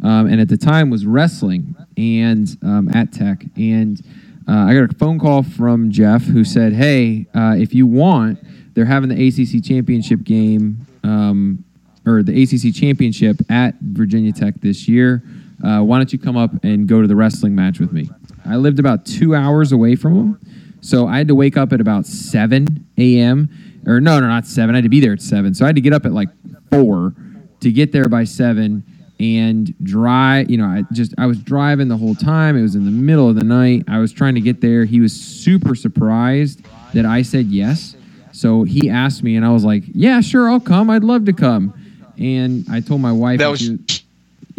[0.02, 3.44] um, and at the time was wrestling and um, at Tech.
[3.56, 4.00] And
[4.48, 8.38] uh, I got a phone call from Jeff who said, "Hey, uh, if you want,
[8.76, 11.64] they're having the ACC championship game um,
[12.06, 15.24] or the ACC championship at Virginia Tech this year.
[15.64, 18.08] Uh, why don't you come up and go to the wrestling match with me?"
[18.44, 20.40] I lived about two hours away from him,
[20.80, 23.48] so I had to wake up at about 7 a.m.
[23.86, 24.74] Or no, no, not 7.
[24.74, 25.54] I had to be there at 7.
[25.54, 26.28] So I had to get up at like
[26.70, 27.14] 4
[27.60, 28.84] to get there by 7
[29.18, 30.50] and drive.
[30.50, 32.56] You know, I just, I was driving the whole time.
[32.56, 33.84] It was in the middle of the night.
[33.88, 34.84] I was trying to get there.
[34.84, 37.95] He was super surprised that I said yes.
[38.36, 40.90] So he asked me, and I was like, yeah, sure, I'll come.
[40.90, 41.72] I'd love to come.
[42.18, 43.78] And I told my wife, That was she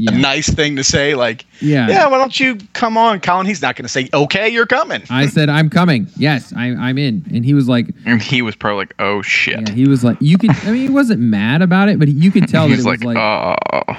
[0.07, 1.15] a nice thing to say.
[1.15, 1.87] Like, Yeah.
[1.87, 3.45] yeah, why don't you come on, Colin?
[3.45, 5.01] He's not gonna say, okay, you're coming.
[5.09, 6.07] I said, I'm coming.
[6.17, 7.23] Yes, I, I'm in.
[7.33, 10.17] And he was like, And he was probably like, "Oh shit." Yeah, he was like,
[10.21, 10.51] you could.
[10.51, 13.03] I mean, he wasn't mad about it, but you could tell that He's it was
[13.03, 13.55] like, like, "Oh,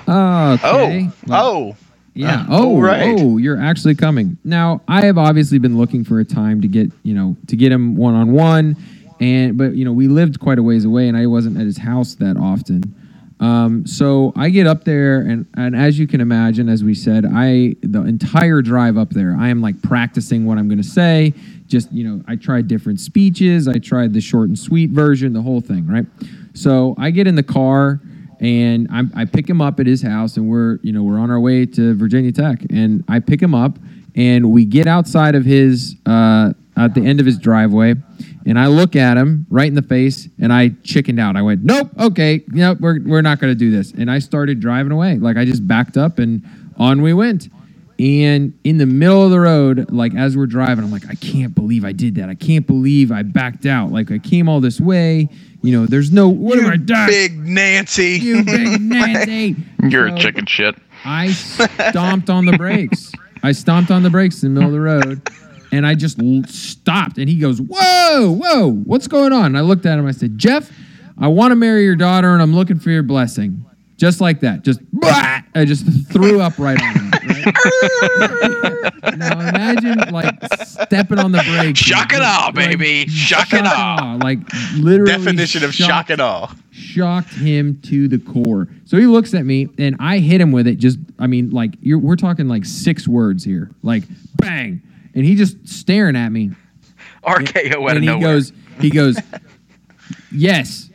[0.09, 1.09] oh, okay.
[1.09, 1.77] oh, Like, oh,
[2.14, 2.41] yeah.
[2.43, 3.17] Uh, oh, Oh, right.
[3.19, 4.38] Oh, you're actually coming.
[4.45, 7.71] Now, I have obviously been looking for a time to get, you know, to get
[7.73, 8.77] him one on one,
[9.20, 11.78] and but you know, we lived quite a ways away, and I wasn't at his
[11.78, 12.94] house that often.
[13.40, 17.24] Um, so I get up there, and and as you can imagine, as we said,
[17.24, 21.35] I the entire drive up there, I am like practicing what I'm going to say.
[21.66, 23.68] Just you know, I tried different speeches.
[23.68, 26.07] I tried the short and sweet version, the whole thing, right?
[26.54, 28.00] So I get in the car
[28.40, 31.31] and I'm, I pick him up at his house, and we're you know we're on
[31.31, 33.78] our way to Virginia Tech, and I pick him up,
[34.14, 37.95] and we get outside of his uh, at the end of his driveway,
[38.47, 41.37] and I look at him right in the face, and I chickened out.
[41.37, 44.93] I went, nope, okay, nope, we're we're not gonna do this, and I started driving
[44.93, 45.17] away.
[45.17, 46.43] Like I just backed up, and
[46.77, 47.49] on we went.
[48.01, 51.53] And in the middle of the road, like as we're driving, I'm like, I can't
[51.53, 52.29] believe I did that.
[52.29, 53.91] I can't believe I backed out.
[53.91, 55.29] Like I came all this way.
[55.62, 57.07] You know, there's no what am I doing?
[57.09, 58.21] big Nancy.
[58.21, 59.57] You big Nancy.
[59.88, 63.12] you're So a chicken shit." I stomped on the brakes.
[63.43, 65.29] I stomped on the brakes in the middle of the road,
[65.72, 67.18] and I just stopped.
[67.18, 70.07] And he goes, "Whoa, whoa, what's going on?" And I looked at him.
[70.07, 70.70] I said, "Jeff,
[71.18, 73.64] I want to marry your daughter, and I'm looking for your blessing."
[73.96, 74.62] Just like that.
[74.62, 75.40] Just blah!
[75.57, 77.11] I just threw up right on him.
[77.11, 78.92] right?
[79.16, 81.81] now imagine like stepping on the brakes.
[81.81, 83.09] Shock it all, Like, baby.
[83.09, 84.18] Shock it all.
[84.18, 84.38] Like
[84.76, 85.11] literally.
[85.12, 86.52] Definition of shock it all.
[86.70, 88.68] shocked him to the core.
[88.85, 90.76] So he looks at me and I hit him with it.
[90.76, 94.04] Just, I mean, like you're, we're talking like six words here, like
[94.37, 94.81] bang,
[95.18, 96.52] and he just staring at me.
[97.24, 98.20] RKO out of and he nowhere.
[98.20, 99.18] goes, he goes,
[100.33, 100.90] yes,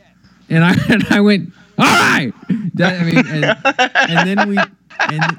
[0.48, 2.32] and I and I went, all right.
[2.74, 4.58] That, I mean, and, and then we
[5.00, 5.36] and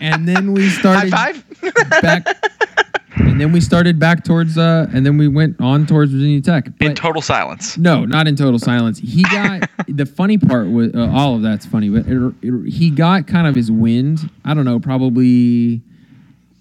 [0.00, 1.44] and then we started five.
[2.02, 2.26] back.
[3.16, 6.68] And then we started back towards, uh, and then we went on towards Virginia Tech.
[6.80, 7.76] in total silence.
[7.76, 8.98] no, not in total silence.
[8.98, 12.90] He got the funny part was uh, all of that's funny, but it, it, he
[12.90, 14.30] got kind of his wind.
[14.44, 15.82] I don't know, probably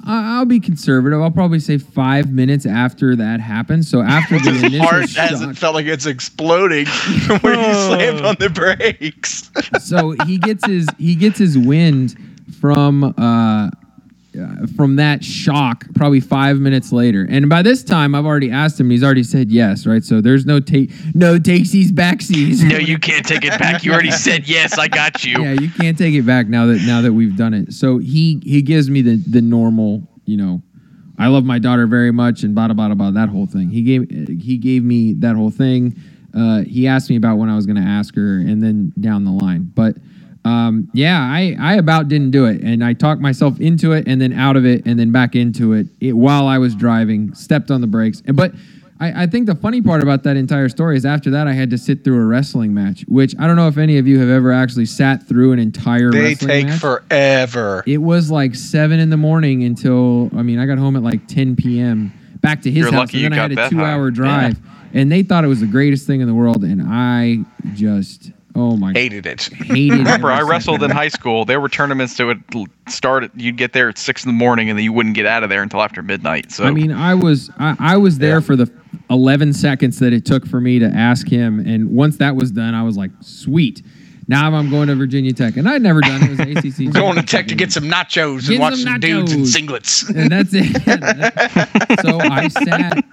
[0.05, 1.21] I'll be conservative.
[1.21, 3.85] I'll probably say five minutes after that happened.
[3.85, 6.85] So after the His initial heart shock, hasn't felt like it's exploding
[7.41, 9.51] where you slammed on the brakes.
[9.83, 12.15] so he gets his he gets his wind
[12.59, 13.69] from uh,
[14.75, 18.89] from that shock probably five minutes later and by this time i've already asked him
[18.89, 23.25] he's already said yes right so there's no take no takesies backsies No, you can't
[23.25, 23.83] take it back.
[23.83, 24.77] You already said yes.
[24.77, 25.41] I got you.
[25.43, 28.39] yeah you can't take it back now that now that we've done it so he
[28.43, 30.61] he gives me the the normal you know
[31.17, 34.09] i love my daughter very much and bada bada blah that whole thing he gave
[34.41, 35.95] he gave me that whole thing
[36.35, 39.23] uh, he asked me about when i was going to ask her and then down
[39.25, 39.95] the line but
[40.45, 44.21] um, yeah i i about didn't do it and i talked myself into it and
[44.21, 47.69] then out of it and then back into it, it while i was driving stepped
[47.71, 48.53] on the brakes and but
[49.01, 51.69] I, I think the funny part about that entire story is after that I had
[51.69, 54.27] to sit through a wrestling match, which I don't know if any of you have
[54.27, 56.81] ever actually sat through an entire They wrestling take match.
[56.81, 57.81] forever.
[57.87, 61.27] It was like seven in the morning until I mean I got home at like
[61.29, 62.11] 10 p.m.
[62.41, 63.69] Back to his You're house, lucky and then you I had a that high.
[63.69, 64.59] two-hour drive,
[64.93, 67.37] and they thought it was the greatest thing in the world, and I
[67.75, 68.97] just oh my god.
[68.99, 69.43] Hated it.
[69.43, 69.99] hated.
[69.99, 71.45] Remember, I wrestled in high school.
[71.45, 72.43] There were tournaments that would
[72.87, 73.23] start.
[73.25, 75.43] At, you'd get there at six in the morning, and then you wouldn't get out
[75.43, 76.51] of there until after midnight.
[76.51, 78.39] So I mean, I was I, I was there Yeah.
[78.41, 78.71] for the
[79.09, 82.73] 11 seconds that it took for me to ask him, and once that was done,
[82.75, 83.81] I was like, sweet.
[84.27, 86.39] Now I'm going to Virginia Tech, and I'd never done it.
[86.39, 86.93] It was ACC.
[86.93, 90.07] Going to tech to get some nachos Get and watch some some, dudes in singlets.
[90.15, 90.67] and that's it.
[92.03, 93.03] so I sat,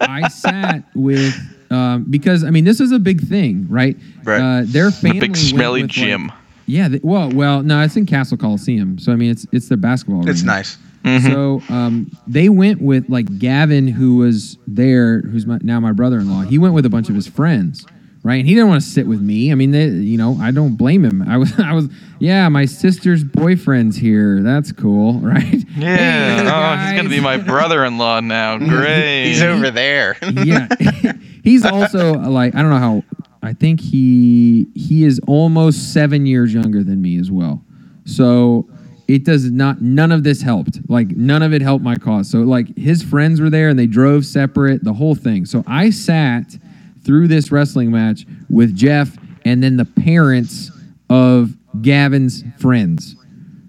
[0.00, 1.32] I sat with,
[1.74, 3.96] um, because I mean, this is a big thing, right?
[4.22, 4.40] Right.
[4.40, 6.32] Uh, their the family big went smelly with, like- gym.
[6.66, 6.88] yeah.
[6.88, 10.28] They, well, well, no, it's in Cassell Coliseum, so I mean, it's it's their basketball.
[10.28, 10.52] It's arena.
[10.52, 10.78] nice.
[11.04, 11.32] Mm-hmm.
[11.32, 16.42] So um, they went with like Gavin, who was there, who's my, now my brother-in-law.
[16.42, 17.84] He went with a bunch of his friends,
[18.24, 18.36] right?
[18.36, 19.52] And he didn't want to sit with me.
[19.52, 21.22] I mean, they, you know, I don't blame him.
[21.22, 24.42] I was, I was, yeah, my sister's boyfriend's here.
[24.42, 25.64] That's cool, right?
[25.76, 25.96] Yeah.
[25.96, 28.58] Hey, oh, he's gonna be my brother-in-law now.
[28.58, 29.28] Great.
[29.28, 30.16] He's over there.
[30.22, 30.66] yeah,
[31.44, 33.04] he's also like I don't know how.
[33.42, 37.62] I think he he is almost seven years younger than me as well.
[38.06, 38.66] So
[39.06, 39.82] it does not.
[39.82, 40.78] None of this helped.
[40.88, 42.30] Like none of it helped my cause.
[42.30, 44.82] So like his friends were there and they drove separate.
[44.82, 45.44] The whole thing.
[45.44, 46.56] So I sat
[47.04, 50.70] through this wrestling match with Jeff and then the parents
[51.10, 53.16] of Gavin's friends.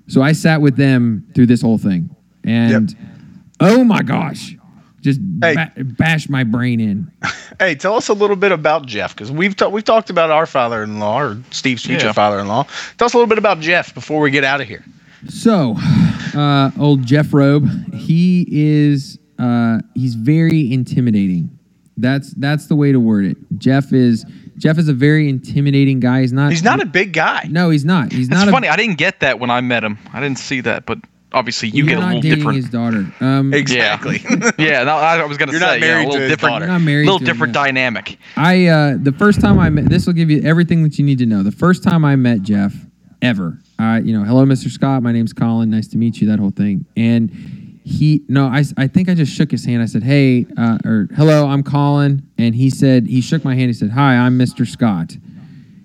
[0.07, 2.95] So I sat with them through this whole thing, and
[3.59, 4.55] oh my gosh,
[5.01, 5.55] just Hey.
[5.55, 7.11] ba- bash my brain in.
[7.57, 10.45] Hey, tell us a little bit about Jeff because we've ta- we've talked about our
[10.45, 12.11] father-in-law or Steve's future Yeah.
[12.11, 12.67] father-in-law.
[12.97, 14.83] Tell us a little bit about Jeff before we get out of here.
[15.29, 15.75] So,
[16.35, 21.54] uh, old Jeff Robe, he is uh, he's very intimidating.
[21.97, 23.37] That's that's the way to word it.
[23.57, 24.25] Jeff is
[24.57, 26.21] Jeff is a very intimidating guy.
[26.21, 26.51] He's not.
[26.51, 27.47] He's not a big guy.
[27.49, 28.11] No, he's not.
[28.11, 28.49] He's It's not.
[28.49, 28.67] funny.
[28.67, 29.97] I didn't get that when I met him.
[30.13, 30.99] I didn't see that, but
[31.33, 32.55] obviously you you're get a little dating different.
[32.57, 33.05] his daughter.
[33.19, 34.19] Um, Exactly.
[34.57, 36.59] yeah, no, I, I was gonna You're say not yeah, a little his different.
[36.59, 37.63] You're not married little to him, different yeah.
[37.63, 38.17] dynamic.
[38.37, 41.19] I uh, the first time I met this will give you everything that you need
[41.19, 41.43] to know.
[41.43, 42.73] The first time I met Jeff
[43.21, 44.69] ever, uh, you know, hello, Mr.
[44.69, 45.03] Scott.
[45.03, 45.69] My name's Colin.
[45.69, 46.27] Nice to meet you.
[46.27, 46.85] That whole thing.
[46.95, 49.83] And he, no, I, I think I just shook his hand.
[49.83, 52.27] I said, hey, uh, or hello, I'm Colin.
[52.35, 53.67] And he said, he shook my hand.
[53.67, 54.67] He said, hi, I'm Mr.
[54.67, 55.15] Scott.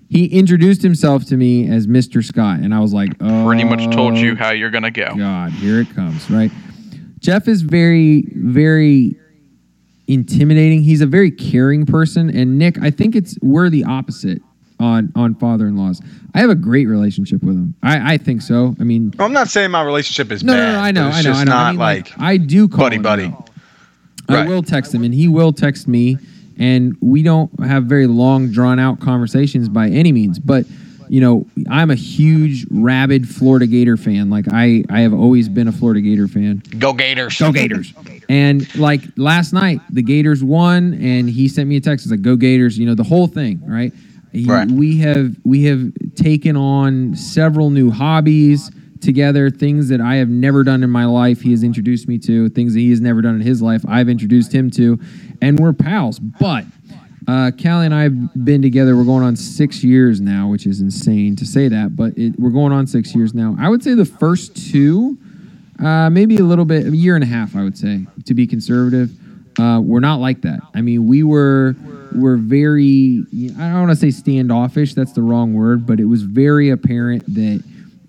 [0.09, 2.23] He introduced himself to me as Mr.
[2.23, 5.15] Scott, and I was like, oh, Pretty much told you how you're gonna go.
[5.15, 6.51] God, here it comes, right?
[7.19, 9.15] Jeff is very, very
[10.07, 10.81] intimidating.
[10.81, 14.41] He's a very caring person, and Nick, I think it's we're the opposite
[14.81, 16.01] on on father-in-laws.
[16.33, 17.75] I have a great relationship with him.
[17.83, 18.75] I, I think so.
[18.79, 20.59] I mean, I'm not saying my relationship is no, bad.
[20.59, 21.51] no, no, I know, it's I know, just I know.
[21.51, 23.27] Not I mean, like, I do call buddy him, buddy.
[23.27, 23.45] though.
[24.35, 26.17] I will text him, and he will text me,
[26.57, 30.39] and we don't have very long, drawn out conversations by any means.
[30.39, 30.65] But
[31.09, 34.29] you know, I'm a huge rabid Florida Gator fan.
[34.29, 36.63] Like I, I have always been a Florida Gator fan.
[36.79, 37.37] Go Gators.
[37.37, 37.93] Go Gators!
[38.29, 42.05] And like last night, the Gators won, and he sent me a text.
[42.05, 43.91] It's like, "Go Gators!" You know the whole thing, right?
[44.33, 44.69] Right.
[44.69, 50.63] We have we have taken on several new hobbies together, things that I have never
[50.63, 51.41] done in my life.
[51.41, 53.83] He has introduced me to things that he has never done in his life.
[53.87, 54.99] I've introduced him to,
[55.41, 56.19] and we're pals.
[56.19, 56.65] But
[57.27, 58.95] uh, Callie and I have been together.
[58.95, 62.51] We're going on six years now, which is insane to say that, but it, we're
[62.51, 63.55] going on six years now.
[63.59, 65.17] I would say the first two,
[65.79, 68.47] uh, maybe a little bit, a year and a half, I would say, to be
[68.47, 69.11] conservative.
[69.59, 70.59] Uh, we're not like that.
[70.73, 71.75] I mean, we were
[72.15, 73.25] were very.
[73.33, 74.93] I don't want to say standoffish.
[74.93, 77.63] That's the wrong word, but it was very apparent that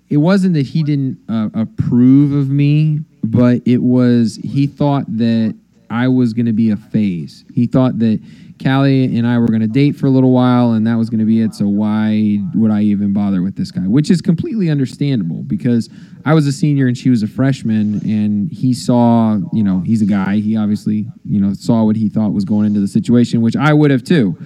[0.08, 5.56] it wasn't that he didn't uh, approve of me, but it was he thought that
[5.90, 7.44] I was going to be a phase.
[7.54, 8.20] He thought that
[8.62, 11.20] Callie and I were going to date for a little while, and that was going
[11.20, 11.54] to be it.
[11.54, 13.82] So why would I even bother with this guy?
[13.82, 15.88] Which is completely understandable because
[16.24, 20.02] I was a senior and she was a freshman, and he saw, you know, he's
[20.02, 20.36] a guy.
[20.36, 23.72] He obviously, you know, saw what he thought was going into the situation, which I
[23.72, 24.38] would have too.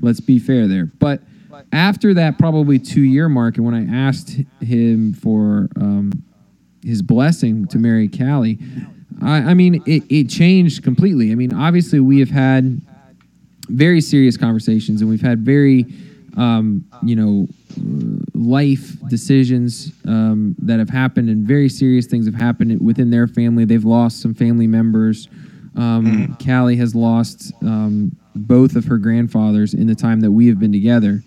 [0.00, 0.86] Let's be fair there.
[0.98, 1.22] But
[1.72, 6.12] after that, probably two year mark, and when I asked him for um,
[6.84, 8.58] his blessing to marry Callie,
[9.22, 11.32] I, I mean, it, it changed completely.
[11.32, 12.80] I mean, obviously, we have had
[13.68, 15.86] very serious conversations and we've had very,
[16.36, 17.46] um, you know,
[18.34, 23.64] life decisions um, that have happened and very serious things have happened within their family.
[23.64, 25.28] They've lost some family members.
[25.76, 30.58] Um, Callie has lost um, both of her grandfathers in the time that we have
[30.58, 31.22] been together.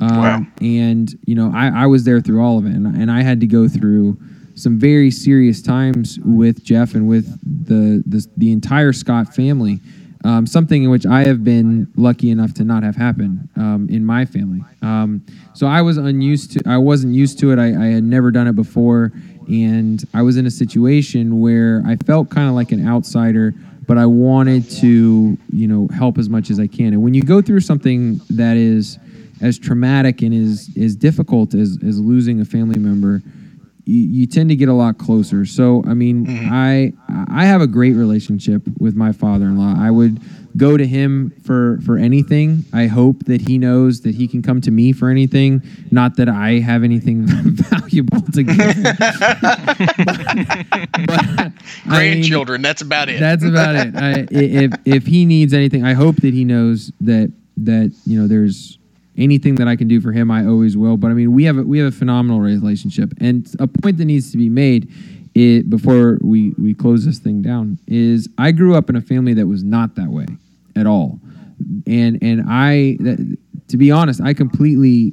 [0.00, 0.46] Um, Wow.
[0.60, 2.72] And, you know, I, I was there through all of it.
[2.72, 4.18] And, and I had to go through
[4.54, 9.80] some very serious times with Jeff and with the, the, the entire Scott family.
[10.22, 14.04] Um, something in which I have been lucky enough to not have happen um, in
[14.04, 14.62] my family.
[14.82, 16.62] Um, so I was unused to.
[16.66, 17.58] I wasn't used to it.
[17.58, 19.12] I, I had never done it before,
[19.48, 23.54] and I was in a situation where I felt kind of like an outsider,
[23.86, 26.92] but I wanted to, you know, help as much as I can.
[26.92, 28.98] And when you go through something that is
[29.40, 33.22] as traumatic and is as difficult as, as losing a family member,
[33.90, 35.44] you, you tend to get a lot closer.
[35.44, 36.48] So, I mean, mm-hmm.
[36.52, 36.92] I
[37.28, 39.74] I have a great relationship with my father-in-law.
[39.78, 40.20] I would
[40.56, 42.64] go to him for for anything.
[42.72, 45.62] I hope that he knows that he can come to me for anything.
[45.90, 48.56] Not that I have anything valuable to give.
[48.56, 49.02] but,
[51.06, 51.52] I
[51.86, 52.62] mean, Grandchildren.
[52.62, 53.18] that's about it.
[53.18, 53.96] that's about it.
[53.96, 58.28] I- if if he needs anything, I hope that he knows that that you know
[58.28, 58.78] there's
[59.20, 60.30] anything that I can do for him.
[60.30, 60.96] I always will.
[60.96, 64.06] But I mean, we have a, we have a phenomenal relationship, and a point that
[64.06, 64.90] needs to be made.
[65.32, 69.32] It, before we, we close this thing down is I grew up in a family
[69.34, 70.26] that was not that way
[70.74, 71.20] at all,
[71.86, 75.12] and and I that, to be honest I completely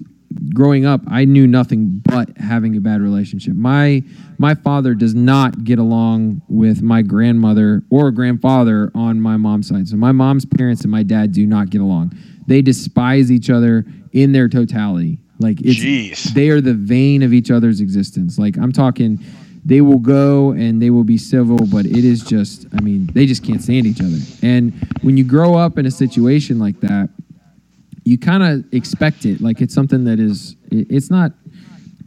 [0.53, 3.55] growing up, I knew nothing but having a bad relationship.
[3.55, 4.03] My
[4.37, 9.87] my father does not get along with my grandmother or grandfather on my mom's side.
[9.87, 12.13] So my mom's parents and my dad do not get along.
[12.47, 15.19] They despise each other in their totality.
[15.39, 16.33] Like it's Jeez.
[16.33, 18.37] they are the vein of each other's existence.
[18.37, 19.19] Like I'm talking
[19.65, 23.25] they will go and they will be civil, but it is just I mean, they
[23.25, 24.17] just can't stand each other.
[24.41, 27.09] And when you grow up in a situation like that,
[28.07, 29.41] you kind of expect it.
[29.41, 31.33] Like it's something that is it, it's not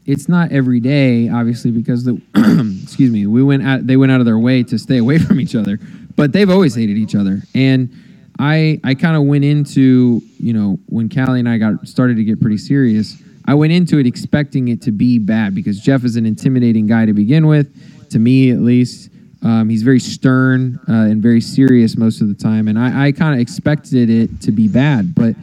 [0.06, 2.20] it's not every day obviously because the
[2.82, 5.38] excuse me we went out they went out of their way to stay away from
[5.40, 5.78] each other
[6.16, 7.42] but they've always hated each other.
[7.54, 7.92] And
[8.38, 12.24] i i kind of went into you know when callie and i got started to
[12.24, 16.16] get pretty serious i went into it expecting it to be bad because jeff is
[16.16, 17.68] an intimidating guy to begin with.
[18.10, 19.10] To me at least
[19.42, 23.12] um, he's very stern uh, and very serious most of the time and i, I
[23.12, 25.34] kind of expected it to be bad but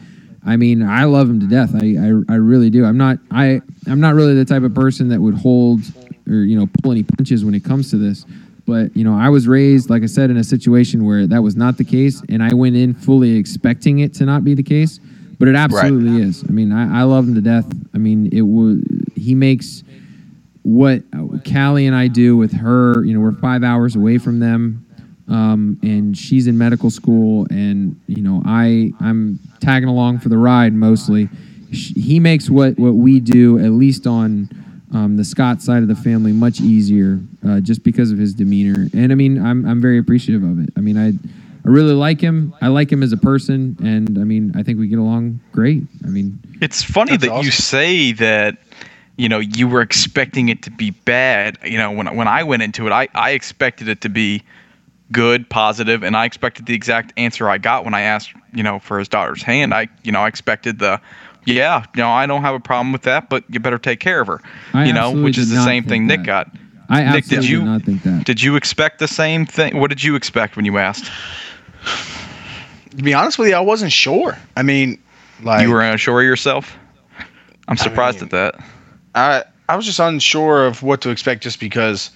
[0.47, 1.75] I mean, I love him to death.
[1.75, 2.85] I, I, I really do.
[2.85, 5.81] I'm not I I'm not really the type of person that would hold
[6.27, 8.25] or you know pull any punches when it comes to this.
[8.65, 11.55] But you know, I was raised, like I said, in a situation where that was
[11.55, 14.99] not the case, and I went in fully expecting it to not be the case.
[15.39, 16.43] But it absolutely is.
[16.43, 17.71] I mean, I, I love him to death.
[17.93, 18.79] I mean, it was
[19.15, 19.83] he makes
[20.63, 21.03] what
[21.49, 23.03] Callie and I do with her.
[23.03, 24.86] You know, we're five hours away from them
[25.27, 30.37] um, and she's in medical school and you know i i'm tagging along for the
[30.37, 31.29] ride mostly.
[31.71, 34.49] Sh he makes what what we do at least on
[34.93, 38.87] um, the scott side of the family much easier uh, just because of his demeanor.
[38.93, 40.69] And i mean i'm, I'm very appreciative of it.
[40.77, 42.55] I mean i i really like him.
[42.61, 43.75] I like him as a person.
[43.83, 45.83] And i mean i think we get along great.
[46.05, 48.57] I mean It's funny That's that you say that.
[49.19, 51.57] You know, you were expecting it to be bad.
[51.65, 54.43] You know, when when I went into it, I I expected it to be
[55.11, 58.79] good, positive, and I expected the exact answer I got when I asked, you know,
[58.79, 59.73] for his daughter's hand.
[59.73, 60.99] I, you know, I expected the,
[61.45, 64.21] yeah, you know, I don't have a problem with that, but you better take care
[64.21, 64.41] of her.
[64.73, 66.49] I you know, which is the same think thing Nick got.
[66.89, 69.79] i Nick, absolutely did you did not think that Did you expect the same thing?
[69.79, 71.11] What did you expect when you asked?
[72.97, 74.37] to be honest with you, I wasn't sure.
[74.55, 75.01] I mean,
[75.41, 76.77] like you were unsure of yourself.
[77.67, 78.65] I'm surprised mean- at that.
[79.15, 82.11] I I was just unsure of what to expect just because,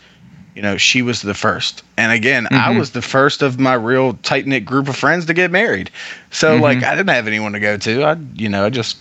[0.56, 1.84] you know, she was the first.
[1.97, 2.80] And again, I Mhm.
[2.80, 5.89] was the first of my real tight knit group of friends to get married.
[6.32, 6.62] So Mhm.
[6.62, 8.04] like I didn't have anyone to go to.
[8.04, 8.97] I you know, I just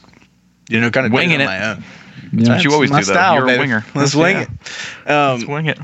[0.68, 1.46] you know, kind of Winging did it it.
[1.46, 1.84] my own.
[2.32, 2.55] yeah.
[2.55, 3.12] what you always my do, though.
[3.14, 3.84] style, You're a winger.
[3.94, 4.22] Let's Yeah.
[4.22, 5.11] wing it.
[5.11, 5.78] Um, Swing it.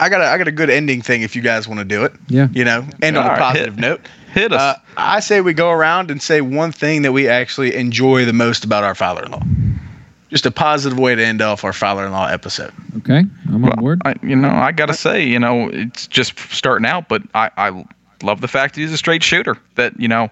[0.00, 2.02] I got a I got a good ending thing if you guys want to do
[2.04, 2.12] it.
[2.28, 4.00] yeah You know, end on All a right, positive hit- note.
[4.34, 4.60] Hit us.
[4.60, 8.32] Uh, I say we go around and say one thing that we actually enjoy the
[8.32, 9.42] most about our father-in-law.
[10.34, 12.72] Just a positive way to end off our father-in-law episode.
[12.98, 16.84] okay i'm on board I, you know, I gotta say, you know, it's just starting
[16.84, 17.84] out, but I, I
[18.24, 19.56] love the fact that he's a straight shooter.
[19.76, 20.30] That you know,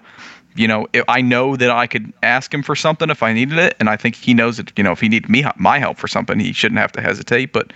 [0.57, 3.59] you know, if I know that I could ask him for something if I needed
[3.59, 5.99] it, and I think he knows that, you know, if he needed me my help
[5.99, 7.53] for something, he shouldn't have to hesitate.
[7.53, 7.73] But,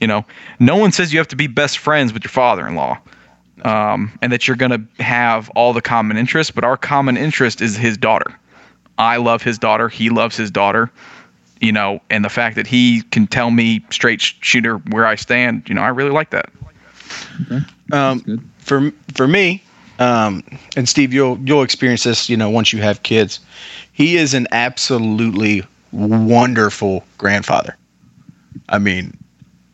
[0.00, 0.24] you know,
[0.58, 2.98] no one says you have to be best friends with your father-in-law,
[3.62, 6.50] um, and that you're gonna have all the common interests.
[6.50, 8.38] But our common interest is his daughter.
[8.98, 9.88] I love his daughter.
[9.88, 10.90] He loves his daughter.
[11.60, 15.16] You know, and the fact that he can tell me straight sh- shooter where I
[15.16, 16.50] stand, you know, I really like that.
[17.42, 17.60] Okay.
[17.92, 19.62] Um, for for me,
[19.98, 20.44] um,
[20.76, 23.40] and Steve, you'll you'll experience this, you know, once you have kids.
[23.92, 27.76] He is an absolutely wonderful grandfather.
[28.68, 29.16] I mean,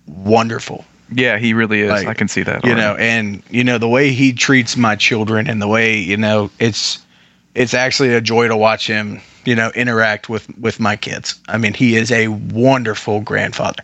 [0.07, 0.85] wonderful.
[1.12, 1.91] Yeah, he really is.
[1.91, 2.64] Like, I can see that.
[2.64, 2.80] You already.
[2.80, 6.51] know, and you know the way he treats my children and the way you know
[6.59, 7.05] it's
[7.55, 11.40] it's actually a joy to watch him, you know, interact with with my kids.
[11.48, 13.82] I mean, he is a wonderful grandfather.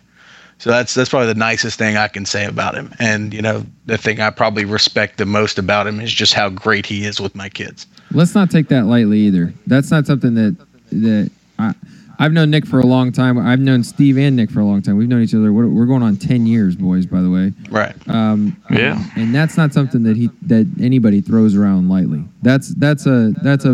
[0.57, 2.93] So that's that's probably the nicest thing I can say about him.
[2.99, 6.49] And you know, the thing I probably respect the most about him is just how
[6.49, 7.87] great he is with my kids.
[8.11, 9.53] Let's not take that lightly either.
[9.65, 10.55] That's not something that
[10.91, 11.73] that I
[12.21, 13.39] I've known Nick for a long time.
[13.39, 14.95] I've known Steve and Nick for a long time.
[14.95, 15.51] We've known each other.
[15.51, 17.07] We're, we're going on ten years, boys.
[17.07, 17.51] By the way.
[17.71, 17.95] Right.
[18.07, 19.03] Um, Yeah.
[19.15, 22.23] And that's not something that he that anybody throws around lightly.
[22.43, 23.73] That's that's a that's a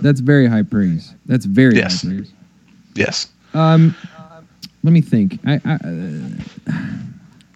[0.00, 1.12] that's very high praise.
[1.26, 2.02] That's very Yes.
[2.02, 2.32] high praise.
[2.94, 3.26] Yes.
[3.52, 3.96] Um,
[4.84, 5.40] let me think.
[5.44, 6.82] I I, uh,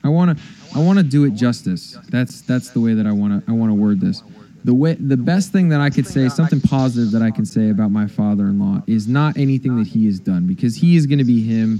[0.03, 1.97] I want to I want to do it justice.
[2.09, 4.25] That's that's the way that I want to I want to word this.
[4.65, 7.71] The way the best thing that I could say, something positive that I can say
[7.71, 11.25] about my father-in-law is not anything that he has done because he is going to
[11.25, 11.79] be him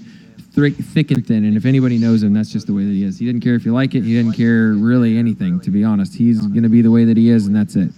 [0.53, 1.45] thick, thick and thin.
[1.45, 3.19] And if anybody knows him, that's just the way that he is.
[3.19, 4.03] He didn't care if you like it.
[4.03, 6.15] He didn't care really anything, to be honest.
[6.15, 7.91] He's going to be the way that he is, and that's it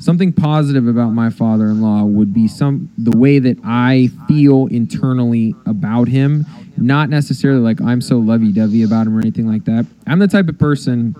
[0.00, 6.08] something positive about my father-in-law would be some the way that I feel internally about
[6.08, 6.46] him,
[6.76, 9.86] not necessarily like I'm so lovey-dovey about him or anything like that.
[10.06, 11.14] I'm the type of person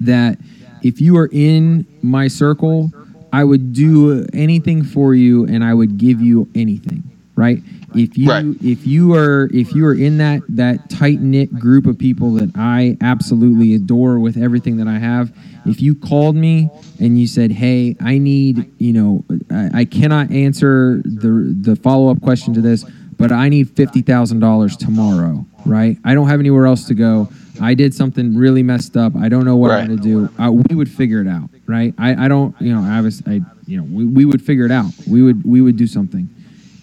[0.00, 0.38] that
[0.82, 2.90] if you are in my circle,
[3.32, 7.02] I would do anything for you and I would give you anything,
[7.36, 7.62] right?
[7.94, 8.44] If you Right.
[8.62, 12.50] if you are if you are in that that tight knit group of people that
[12.54, 15.32] I absolutely adore with everything that I have,
[15.66, 16.68] if you called me
[17.00, 22.10] and you said, "Hey, I need, you know, I, I cannot answer the the follow
[22.10, 22.84] up question to this,
[23.16, 25.96] but I need fifty thousand dollars tomorrow," right?
[26.04, 27.28] I don't have anywhere else to go.
[27.60, 29.14] I did something really messed up.
[29.16, 30.42] I don't know what I'm going to do.
[30.42, 31.94] Uh, we would figure it out, right?
[31.98, 34.70] I, I don't, you know, I was, I, you know, we, we would figure it
[34.70, 34.92] out.
[35.08, 36.28] We would, we would do something.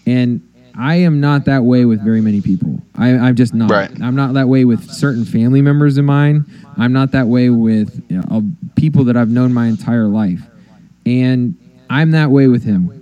[0.06, 0.42] And
[0.78, 2.82] I am not that way with very many people.
[2.94, 3.70] I, I'm just not.
[3.70, 3.90] Right.
[4.02, 6.44] I'm not that way with certain family members of mine.
[6.76, 8.44] I'm not that way with you know,
[8.76, 10.40] people that I've known my entire life.
[11.06, 11.56] And
[11.88, 12.92] I'm that way with him.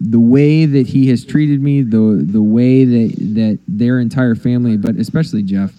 [0.00, 4.78] The way that he has treated me, the the way that that their entire family,
[4.78, 5.74] but especially Jeff,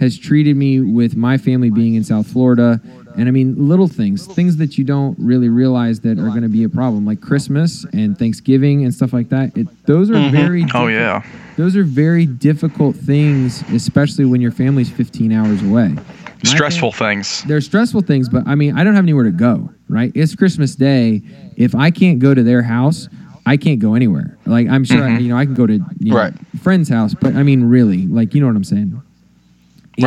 [0.00, 2.80] has treated me with my family being in South Florida.
[3.16, 6.48] And I mean, little things, things that you don't really realize that are going to
[6.48, 9.56] be a problem, like Christmas and Thanksgiving and stuff like that.
[9.56, 10.34] It, those are mm-hmm.
[10.34, 11.22] very Oh yeah.
[11.56, 15.88] those are very difficult things, especially when your family's 15 hours away.
[15.88, 16.02] My
[16.44, 17.42] Stressful fam- things.
[17.44, 20.10] they're stressful things, but I mean, I don't have anywhere to go, right?
[20.14, 21.20] It's Christmas Day.
[21.56, 23.08] If I can't go to their house,
[23.44, 24.38] I can't go anywhere.
[24.46, 26.32] Like, I'm sure, I, you know, I can go to you know, Right.
[26.62, 29.02] friend's house, but I mean, really, like, you know what I'm saying?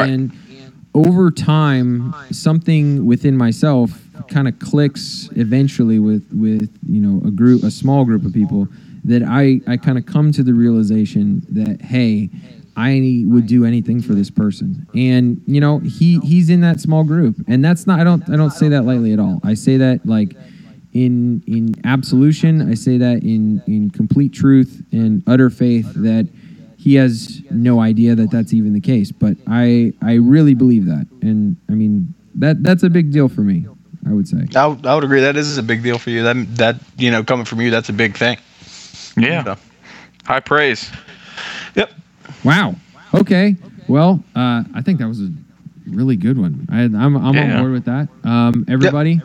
[0.02, 0.32] And
[0.94, 3.92] over time, something within myself
[4.30, 8.68] kind of clicks eventually with, with, you know, a group, a small group of people
[9.06, 12.30] that I, I kind of come to the realization that, hey,
[12.76, 14.88] I would do anything for this person.
[14.96, 17.36] And, you know, he, he's in that small group.
[17.48, 19.40] And that's not, I don't, I don't say that lightly at all.
[19.44, 20.36] I say that like,
[20.94, 26.30] in in absolution i say that in in complete truth and utter faith that
[26.84, 31.06] he has no idea that that's even the case but i i really believe that
[31.22, 33.66] and i mean that that's a big deal for me
[34.10, 36.24] i would say I, would- I would agree that is a big deal for you.
[36.24, 38.38] That that you know coming from you, that's a big thing.
[39.18, 39.44] Yeah.
[39.44, 39.56] So,
[40.26, 40.92] High praise.
[41.76, 41.92] yep.
[42.44, 42.76] wow
[43.14, 43.56] okay
[43.88, 45.30] well uh i think that was a
[45.88, 47.54] really good one I, i'm, I'm Yeah.
[47.56, 49.22] on board with that um everybody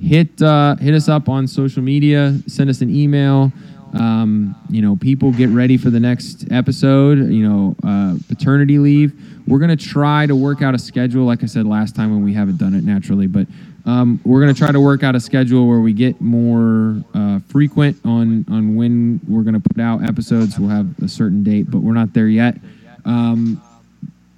[0.00, 3.52] hit uh hit us up on social media send us an email
[3.94, 7.18] um, you know, people get ready for the next episode.
[7.18, 9.12] You know, uh, paternity leave.
[9.46, 12.32] We're gonna try to work out a schedule, like I said last time when we
[12.32, 13.46] haven't done it naturally, but
[13.86, 17.96] um, we're gonna try to work out a schedule where we get more uh, frequent
[18.04, 20.58] on on when we're gonna put out episodes.
[20.58, 22.56] We'll have a certain date, but we're not there yet.
[23.04, 23.60] Um,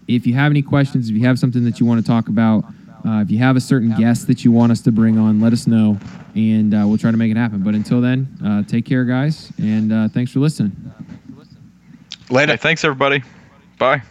[0.08, 2.64] if you have any questions, if you have something that you want to talk about,
[3.04, 5.66] if you have a certain guest that you want us to bring on, let us
[5.66, 5.98] know,
[6.34, 7.62] and uh, we'll try to make it happen.
[7.62, 10.72] But until then, uh, take care, guys, and uh, thanks for listening.
[12.30, 12.52] Later.
[12.52, 13.22] Hey, thanks everybody.
[13.78, 14.02] Bye.